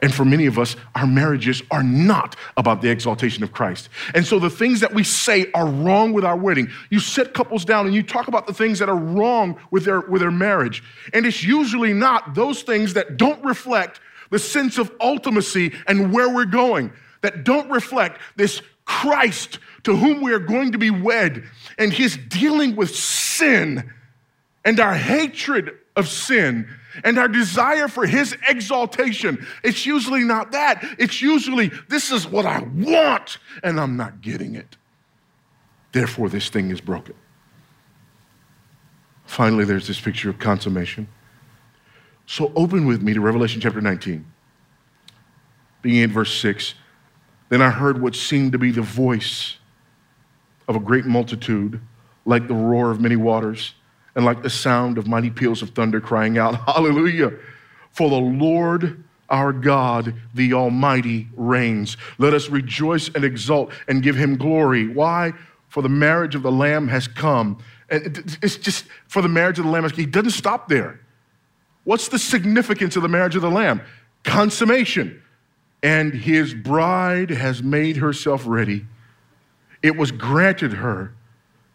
And 0.03 0.13
for 0.13 0.25
many 0.25 0.47
of 0.47 0.59
us, 0.59 0.75
our 0.97 1.07
marriages 1.07 1.63
are 1.71 1.85
not 1.85 2.35
about 2.57 2.83
the 2.83 2.91
exaltation 2.91 3.45
of 3.45 3.53
Christ. 3.53 3.89
And 4.15 4.27
so 4.27 4.41
the 4.41 4.51
things 4.51 4.81
that 4.81 4.93
we 4.93 5.05
say 5.05 5.51
are 5.55 5.67
wrong 5.67 6.13
with 6.13 6.25
our 6.25 6.37
wedding. 6.37 6.69
You 6.91 6.99
sit 6.99 7.33
couples 7.33 7.65
down 7.65 7.87
and 7.87 7.95
you 7.95 8.03
talk 8.03 8.27
about 8.27 8.49
the 8.49 8.53
things 8.53 8.81
that 8.81 8.89
are 8.89 8.97
wrong 8.97 9.57
with 9.71 9.85
their, 9.85 10.01
with 10.01 10.21
their 10.21 10.33
marriage. 10.33 10.83
And 11.15 11.25
it's 11.25 11.45
usually 11.45 11.93
not 11.93 12.35
those 12.35 12.63
things 12.63 12.95
that 12.95 13.17
don't 13.17 13.43
reflect 13.45 14.01
the 14.31 14.41
sense 14.41 14.77
of 14.77 14.91
ultimacy 14.99 15.75
and 15.87 16.13
where 16.13 16.29
we're 16.29 16.47
going, 16.47 16.93
that 17.21 17.45
don't 17.45 17.71
reflect 17.71 18.21
this 18.35 18.61
Christ 18.85 19.61
to 19.85 19.95
whom 19.95 20.21
we 20.21 20.33
are 20.33 20.41
going 20.41 20.73
to 20.73 20.79
be 20.79 20.91
wed 20.91 21.45
and 21.79 21.93
his 21.93 22.17
dealing 22.17 22.75
with 22.75 22.95
sin 22.95 23.93
and 24.65 24.81
our 24.81 24.95
hatred 24.95 25.79
of 25.95 26.09
sin 26.09 26.69
and 27.05 27.19
our 27.19 27.29
desire 27.29 27.89
for 27.89 28.07
his 28.07 28.37
exaltation. 28.49 29.45
It's 29.63 29.87
usually 29.87 30.25
not 30.25 30.53
that. 30.53 30.85
It's 30.99 31.23
usually, 31.23 31.71
this 31.89 32.11
is 32.11 32.27
what 32.27 32.47
I 32.47 32.61
want, 32.61 33.39
and 33.63 33.81
I'm 33.81 33.97
not 33.97 34.21
getting 34.21 34.55
it. 34.55 34.77
Therefore, 35.93 36.29
this 36.29 36.49
thing 36.49 36.71
is 36.71 36.81
broken. 36.81 37.15
Finally, 39.25 39.65
there's 39.65 39.87
this 39.87 40.01
picture 40.01 40.31
of 40.31 40.39
consummation. 40.39 41.09
So 42.27 42.53
open 42.55 42.87
with 42.87 43.03
me 43.03 43.15
to 43.15 43.21
Revelation 43.21 43.61
chapter 43.61 43.81
19, 43.81 44.25
beginning 45.83 46.05
at 46.05 46.11
verse 46.11 46.33
6. 46.41 46.75
Then 47.49 47.61
I 47.61 47.71
heard 47.71 48.01
what 48.01 48.15
seemed 48.15 48.53
to 48.53 48.59
be 48.59 48.71
the 48.71 48.83
voice 48.83 49.59
of 50.69 50.77
a 50.77 50.81
great 50.81 51.05
multitude, 51.05 51.81
like 52.25 52.49
the 52.49 52.55
roar 52.55 52.91
of 52.91 53.01
many 53.01 53.17
waters 53.17 53.75
and 54.15 54.25
like 54.25 54.43
the 54.43 54.51
sound 54.51 54.99
of 54.99 55.07
mighty 55.07 55.31
peals 55.31 55.63
of 55.63 55.71
thunder 55.71 56.01
crying 56.01 56.39
out, 56.39 56.55
Hallelujah! 56.67 57.33
For 57.91 58.09
the 58.09 58.17
Lord 58.17 59.03
our 59.33 59.53
God, 59.53 60.15
the 60.35 60.53
Almighty, 60.53 61.27
reigns. 61.35 61.97
Let 62.19 62.35
us 62.35 62.51
rejoice 62.51 63.09
and 63.09 63.25
exult 63.25 63.73
and 63.89 64.03
give 64.03 64.15
him 64.15 64.37
glory. 64.37 64.87
Why? 64.87 65.33
For 65.69 65.83
the 65.83 65.89
marriage 65.89 66.35
of 66.35 66.43
the 66.43 66.53
Lamb 66.53 66.87
has 66.89 67.09
come. 67.09 67.59
And 67.89 68.39
it's 68.43 68.57
just 68.57 68.85
for 69.09 69.23
the 69.23 69.29
marriage 69.29 69.59
of 69.59 69.65
the 69.65 69.71
Lamb. 69.71 69.89
He 69.89 70.05
doesn't 70.05 70.33
stop 70.33 70.69
there. 70.69 71.01
What's 71.85 72.09
the 72.09 72.19
significance 72.19 72.95
of 72.95 73.03
the 73.03 73.09
marriage 73.09 73.35
of 73.35 73.43
the 73.43 73.51
Lamb? 73.51 73.81
Consummation. 74.23 75.23
And 75.83 76.13
his 76.13 76.53
bride 76.53 77.31
has 77.31 77.63
made 77.63 77.97
herself 77.97 78.45
ready. 78.47 78.87
It 79.83 79.97
was 79.97 80.13
granted 80.13 80.75
her 80.75 81.15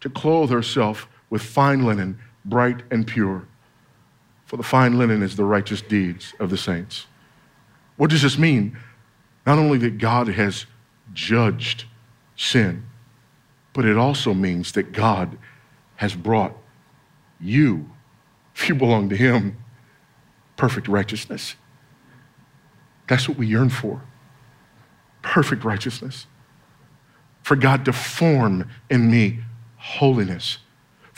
to 0.00 0.08
clothe 0.08 0.50
herself 0.50 1.08
with 1.28 1.42
fine 1.42 1.84
linen 1.84 2.20
bright 2.48 2.82
and 2.90 3.06
pure. 3.06 3.46
For 4.46 4.56
the 4.56 4.62
fine 4.62 4.98
linen 4.98 5.22
is 5.22 5.36
the 5.36 5.44
righteous 5.44 5.82
deeds 5.82 6.34
of 6.40 6.50
the 6.50 6.56
saints. 6.56 7.06
What 7.96 8.10
does 8.10 8.22
this 8.22 8.38
mean? 8.38 8.78
Not 9.46 9.58
only 9.58 9.78
that 9.78 9.98
God 9.98 10.28
has 10.28 10.66
judged 11.12 11.84
sin, 12.36 12.84
but 13.72 13.84
it 13.84 13.96
also 13.96 14.34
means 14.34 14.72
that 14.72 14.92
God 14.92 15.36
has 15.96 16.14
brought 16.14 16.56
you, 17.40 17.90
if 18.54 18.68
you 18.68 18.74
belong 18.74 19.08
to 19.08 19.16
Him, 19.16 19.56
perfect 20.56 20.88
righteousness. 20.88 21.54
That's 23.08 23.28
what 23.28 23.38
we 23.38 23.46
yearn 23.46 23.70
for 23.70 24.02
perfect 25.22 25.64
righteousness. 25.64 26.26
For 27.42 27.56
God 27.56 27.84
to 27.84 27.92
form 27.92 28.70
in 28.88 29.10
me 29.10 29.40
holiness 29.76 30.58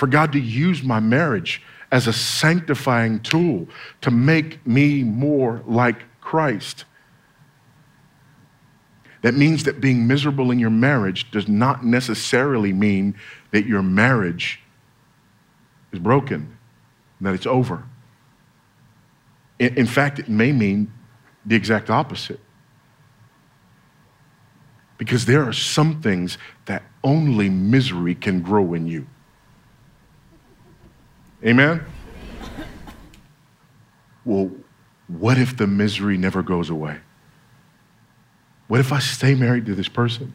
for 0.00 0.06
God 0.06 0.32
to 0.32 0.40
use 0.40 0.82
my 0.82 0.98
marriage 0.98 1.60
as 1.92 2.06
a 2.06 2.12
sanctifying 2.14 3.20
tool 3.20 3.68
to 4.00 4.10
make 4.10 4.66
me 4.66 5.02
more 5.02 5.62
like 5.66 6.04
Christ. 6.22 6.86
That 9.20 9.34
means 9.34 9.64
that 9.64 9.78
being 9.78 10.06
miserable 10.06 10.52
in 10.52 10.58
your 10.58 10.70
marriage 10.70 11.30
does 11.30 11.48
not 11.48 11.84
necessarily 11.84 12.72
mean 12.72 13.14
that 13.50 13.66
your 13.66 13.82
marriage 13.82 14.62
is 15.92 15.98
broken, 15.98 16.56
that 17.20 17.34
it's 17.34 17.46
over. 17.46 17.84
In, 19.58 19.86
fact, 19.86 20.18
it 20.18 20.30
may 20.30 20.50
mean 20.50 20.90
the 21.44 21.56
exact 21.56 21.90
opposite. 21.90 22.40
Because 24.96 25.26
there 25.26 25.46
are 25.46 25.52
some 25.52 26.00
things 26.00 26.38
that 26.64 26.84
only 27.04 27.50
misery 27.50 28.14
can 28.14 28.40
grow 28.40 28.72
in 28.72 28.86
you. 28.86 29.06
Amen? 31.44 31.84
Well, 34.24 34.50
what 35.08 35.38
if 35.38 35.56
the 35.56 35.66
misery 35.66 36.16
never 36.16 36.42
goes 36.42 36.70
away? 36.70 36.98
What 38.68 38.80
if 38.80 38.92
I 38.92 38.98
stay 38.98 39.34
married 39.34 39.66
to 39.66 39.74
this 39.74 39.88
person 39.88 40.34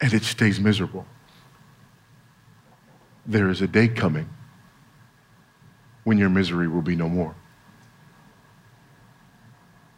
and 0.00 0.14
it 0.14 0.22
stays 0.22 0.60
miserable? 0.60 1.04
There 3.26 3.50
is 3.50 3.60
a 3.60 3.66
day 3.66 3.88
coming 3.88 4.28
when 6.04 6.18
your 6.18 6.30
misery 6.30 6.68
will 6.68 6.82
be 6.82 6.96
no 6.96 7.08
more. 7.08 7.34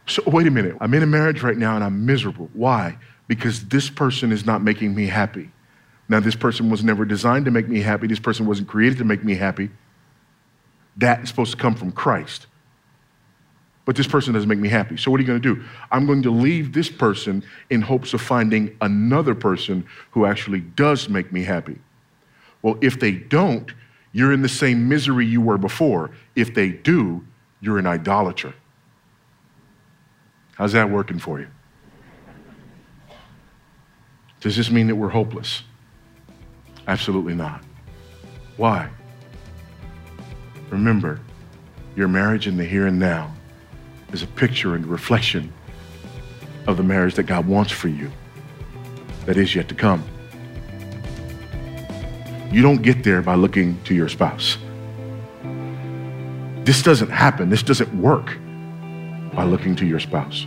So, 0.07 0.21
wait 0.27 0.45
a 0.45 0.51
minute. 0.51 0.75
I'm 0.81 0.93
in 0.93 1.01
a 1.01 1.07
marriage 1.07 1.41
right 1.41 1.57
now 1.57 1.75
and 1.75 1.83
I'm 1.83 2.05
miserable. 2.05 2.49
Why? 2.53 2.97
Because 3.27 3.65
this 3.67 3.89
person 3.89 4.31
is 4.31 4.45
not 4.45 4.61
making 4.61 4.93
me 4.93 5.07
happy. 5.07 5.49
Now, 6.07 6.19
this 6.19 6.35
person 6.35 6.69
was 6.69 6.83
never 6.83 7.03
designed 7.03 7.45
to 7.45 7.51
make 7.51 7.67
me 7.67 7.81
happy. 7.81 8.07
This 8.07 8.19
person 8.19 8.45
wasn't 8.45 8.67
created 8.67 8.99
to 8.99 9.03
make 9.03 9.23
me 9.23 9.35
happy. 9.35 9.71
That 10.97 11.23
is 11.23 11.29
supposed 11.29 11.51
to 11.51 11.57
come 11.57 11.75
from 11.75 11.91
Christ. 11.91 12.47
But 13.85 13.95
this 13.95 14.07
person 14.07 14.33
doesn't 14.33 14.49
make 14.49 14.59
me 14.59 14.69
happy. 14.69 14.97
So, 14.97 15.11
what 15.11 15.19
are 15.19 15.21
you 15.21 15.27
going 15.27 15.41
to 15.41 15.55
do? 15.55 15.63
I'm 15.91 16.05
going 16.05 16.23
to 16.23 16.31
leave 16.31 16.73
this 16.73 16.89
person 16.89 17.43
in 17.69 17.81
hopes 17.81 18.13
of 18.13 18.21
finding 18.21 18.75
another 18.81 19.35
person 19.35 19.85
who 20.11 20.25
actually 20.25 20.61
does 20.61 21.07
make 21.07 21.31
me 21.31 21.43
happy. 21.43 21.79
Well, 22.61 22.77
if 22.81 22.99
they 22.99 23.11
don't, 23.11 23.71
you're 24.11 24.31
in 24.31 24.41
the 24.41 24.49
same 24.49 24.89
misery 24.89 25.25
you 25.25 25.41
were 25.41 25.57
before. 25.57 26.11
If 26.35 26.55
they 26.55 26.69
do, 26.69 27.25
you're 27.61 27.77
an 27.77 27.85
idolater. 27.85 28.53
How's 30.55 30.71
that 30.71 30.89
working 30.89 31.19
for 31.19 31.39
you? 31.39 31.47
Does 34.39 34.55
this 34.55 34.71
mean 34.71 34.87
that 34.87 34.95
we're 34.95 35.09
hopeless? 35.09 35.63
Absolutely 36.87 37.33
not. 37.33 37.63
Why? 38.57 38.89
Remember, 40.69 41.19
your 41.95 42.07
marriage 42.07 42.47
in 42.47 42.57
the 42.57 42.65
here 42.65 42.87
and 42.87 42.99
now 42.99 43.33
is 44.11 44.23
a 44.23 44.27
picture 44.27 44.75
and 44.75 44.85
reflection 44.85 45.51
of 46.67 46.77
the 46.77 46.83
marriage 46.83 47.15
that 47.15 47.23
God 47.23 47.47
wants 47.47 47.71
for 47.71 47.87
you 47.87 48.11
that 49.25 49.37
is 49.37 49.55
yet 49.55 49.67
to 49.69 49.75
come. 49.75 50.03
You 52.51 52.61
don't 52.61 52.81
get 52.81 53.03
there 53.03 53.21
by 53.21 53.35
looking 53.35 53.81
to 53.83 53.93
your 53.93 54.09
spouse. 54.09 54.57
This 56.63 56.81
doesn't 56.81 57.09
happen, 57.09 57.49
this 57.49 57.63
doesn't 57.63 57.93
work 57.99 58.37
by 59.33 59.43
looking 59.43 59.75
to 59.75 59.85
your 59.85 59.99
spouse. 59.99 60.45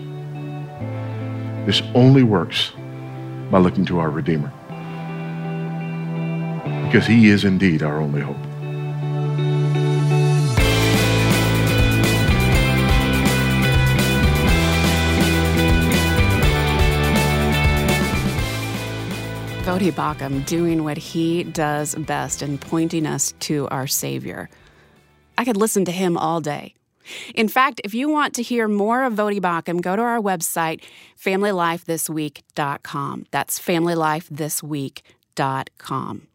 This 1.66 1.82
only 1.94 2.22
works 2.22 2.72
by 3.50 3.58
looking 3.58 3.84
to 3.86 3.98
our 3.98 4.10
Redeemer. 4.10 4.52
Because 6.88 7.06
he 7.06 7.28
is 7.28 7.44
indeed 7.44 7.82
our 7.82 8.00
only 8.00 8.22
hope. 8.22 8.38
Voddie 19.68 19.92
Baucham 19.92 20.44
doing 20.46 20.82
what 20.82 20.96
he 20.96 21.44
does 21.44 21.94
best 21.94 22.40
and 22.40 22.58
pointing 22.58 23.06
us 23.06 23.34
to 23.40 23.68
our 23.68 23.86
Savior. 23.86 24.48
I 25.36 25.44
could 25.44 25.58
listen 25.58 25.84
to 25.84 25.92
him 25.92 26.16
all 26.16 26.40
day. 26.40 26.72
In 27.34 27.48
fact, 27.48 27.82
if 27.84 27.92
you 27.92 28.08
want 28.08 28.32
to 28.36 28.42
hear 28.42 28.66
more 28.66 29.04
of 29.04 29.12
Voddie 29.12 29.42
Baucham, 29.42 29.82
go 29.82 29.94
to 29.94 30.00
our 30.00 30.20
website, 30.20 30.80
familylifethisweek.com. 31.22 33.26
That's 33.30 33.60
familylifethisweek.com. 33.60 36.27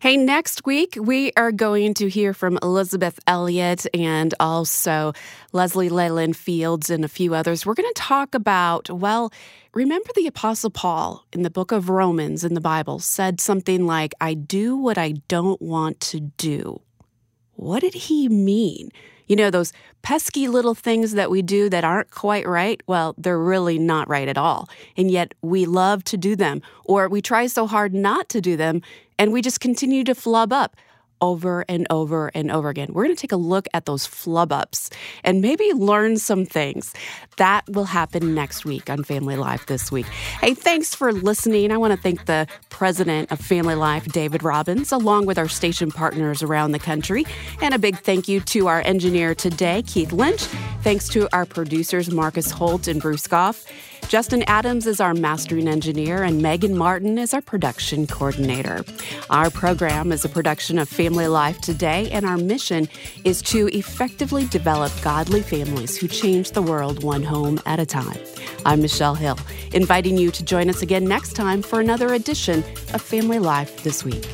Hey, 0.00 0.16
next 0.16 0.64
week 0.64 0.96
we 0.98 1.32
are 1.36 1.52
going 1.52 1.92
to 1.94 2.08
hear 2.08 2.32
from 2.32 2.58
Elisabeth 2.62 3.20
Elliot 3.26 3.86
and 3.92 4.32
also 4.40 5.12
Leslie 5.52 5.90
Leyland 5.90 6.36
Fields 6.36 6.88
and 6.88 7.04
a 7.04 7.08
few 7.08 7.34
others. 7.34 7.66
We're 7.66 7.74
going 7.74 7.92
to 7.92 8.00
talk 8.00 8.34
about, 8.34 8.88
well, 8.88 9.30
remember 9.74 10.10
the 10.14 10.26
Apostle 10.26 10.70
Paul 10.70 11.26
in 11.32 11.42
the 11.42 11.50
book 11.50 11.72
of 11.72 11.90
Romans 11.90 12.42
in 12.42 12.54
the 12.54 12.60
Bible 12.60 13.00
said 13.00 13.40
something 13.40 13.86
like, 13.86 14.14
I 14.20 14.32
do 14.34 14.76
what 14.76 14.96
I 14.96 15.12
don't 15.28 15.60
want 15.60 16.00
to 16.00 16.20
do. 16.20 16.80
What 17.52 17.80
did 17.80 17.94
he 17.94 18.28
mean? 18.28 18.90
You 19.26 19.36
know, 19.36 19.50
those 19.50 19.72
pesky 20.02 20.48
little 20.48 20.74
things 20.74 21.12
that 21.12 21.30
we 21.30 21.42
do 21.42 21.68
that 21.68 21.84
aren't 21.84 22.10
quite 22.10 22.48
right, 22.48 22.82
well, 22.88 23.14
they're 23.16 23.38
really 23.38 23.78
not 23.78 24.08
right 24.08 24.26
at 24.26 24.38
all. 24.38 24.68
And 24.96 25.08
yet 25.08 25.34
we 25.40 25.66
love 25.66 26.02
to 26.04 26.16
do 26.16 26.34
them, 26.34 26.62
or 26.84 27.08
we 27.08 27.22
try 27.22 27.46
so 27.46 27.66
hard 27.66 27.94
not 27.94 28.28
to 28.30 28.40
do 28.40 28.56
them, 28.56 28.82
and 29.20 29.34
we 29.34 29.42
just 29.42 29.60
continue 29.60 30.02
to 30.02 30.14
flub 30.14 30.50
up 30.50 30.76
over 31.20 31.62
and 31.68 31.86
over 31.90 32.30
and 32.34 32.50
over 32.50 32.70
again. 32.70 32.88
We're 32.90 33.04
going 33.04 33.14
to 33.14 33.20
take 33.20 33.32
a 33.32 33.36
look 33.36 33.68
at 33.74 33.84
those 33.84 34.06
flub 34.06 34.50
ups 34.50 34.88
and 35.22 35.42
maybe 35.42 35.70
learn 35.74 36.16
some 36.16 36.46
things. 36.46 36.94
That 37.36 37.68
will 37.68 37.84
happen 37.84 38.34
next 38.34 38.64
week 38.64 38.88
on 38.88 39.04
Family 39.04 39.36
Life 39.36 39.66
this 39.66 39.92
week. 39.92 40.06
Hey, 40.40 40.54
thanks 40.54 40.94
for 40.94 41.12
listening. 41.12 41.70
I 41.70 41.76
want 41.76 41.92
to 41.92 42.00
thank 42.00 42.24
the 42.24 42.46
president 42.70 43.30
of 43.30 43.38
Family 43.38 43.74
Life, 43.74 44.06
David 44.06 44.42
Robbins, 44.42 44.90
along 44.90 45.26
with 45.26 45.36
our 45.36 45.48
station 45.48 45.90
partners 45.90 46.42
around 46.42 46.72
the 46.72 46.78
country. 46.78 47.26
And 47.60 47.74
a 47.74 47.78
big 47.78 47.98
thank 47.98 48.26
you 48.26 48.40
to 48.40 48.68
our 48.68 48.80
engineer 48.86 49.34
today, 49.34 49.82
Keith 49.82 50.12
Lynch. 50.12 50.40
Thanks 50.82 51.10
to 51.10 51.28
our 51.36 51.44
producers, 51.44 52.10
Marcus 52.10 52.50
Holt 52.50 52.88
and 52.88 53.02
Bruce 53.02 53.26
Goff. 53.26 53.66
Justin 54.10 54.42
Adams 54.48 54.88
is 54.88 55.00
our 55.00 55.14
mastering 55.14 55.68
engineer, 55.68 56.24
and 56.24 56.42
Megan 56.42 56.76
Martin 56.76 57.16
is 57.16 57.32
our 57.32 57.40
production 57.40 58.08
coordinator. 58.08 58.84
Our 59.30 59.50
program 59.50 60.10
is 60.10 60.24
a 60.24 60.28
production 60.28 60.80
of 60.80 60.88
Family 60.88 61.28
Life 61.28 61.60
Today, 61.60 62.10
and 62.10 62.26
our 62.26 62.36
mission 62.36 62.88
is 63.24 63.40
to 63.42 63.68
effectively 63.68 64.46
develop 64.46 64.90
godly 65.00 65.42
families 65.42 65.96
who 65.96 66.08
change 66.08 66.50
the 66.50 66.60
world 66.60 67.04
one 67.04 67.22
home 67.22 67.60
at 67.66 67.78
a 67.78 67.86
time. 67.86 68.18
I'm 68.66 68.82
Michelle 68.82 69.14
Hill, 69.14 69.38
inviting 69.72 70.18
you 70.18 70.32
to 70.32 70.44
join 70.44 70.68
us 70.68 70.82
again 70.82 71.04
next 71.04 71.34
time 71.34 71.62
for 71.62 71.78
another 71.78 72.12
edition 72.12 72.64
of 72.92 73.00
Family 73.00 73.38
Life 73.38 73.84
This 73.84 74.04
Week. 74.04 74.26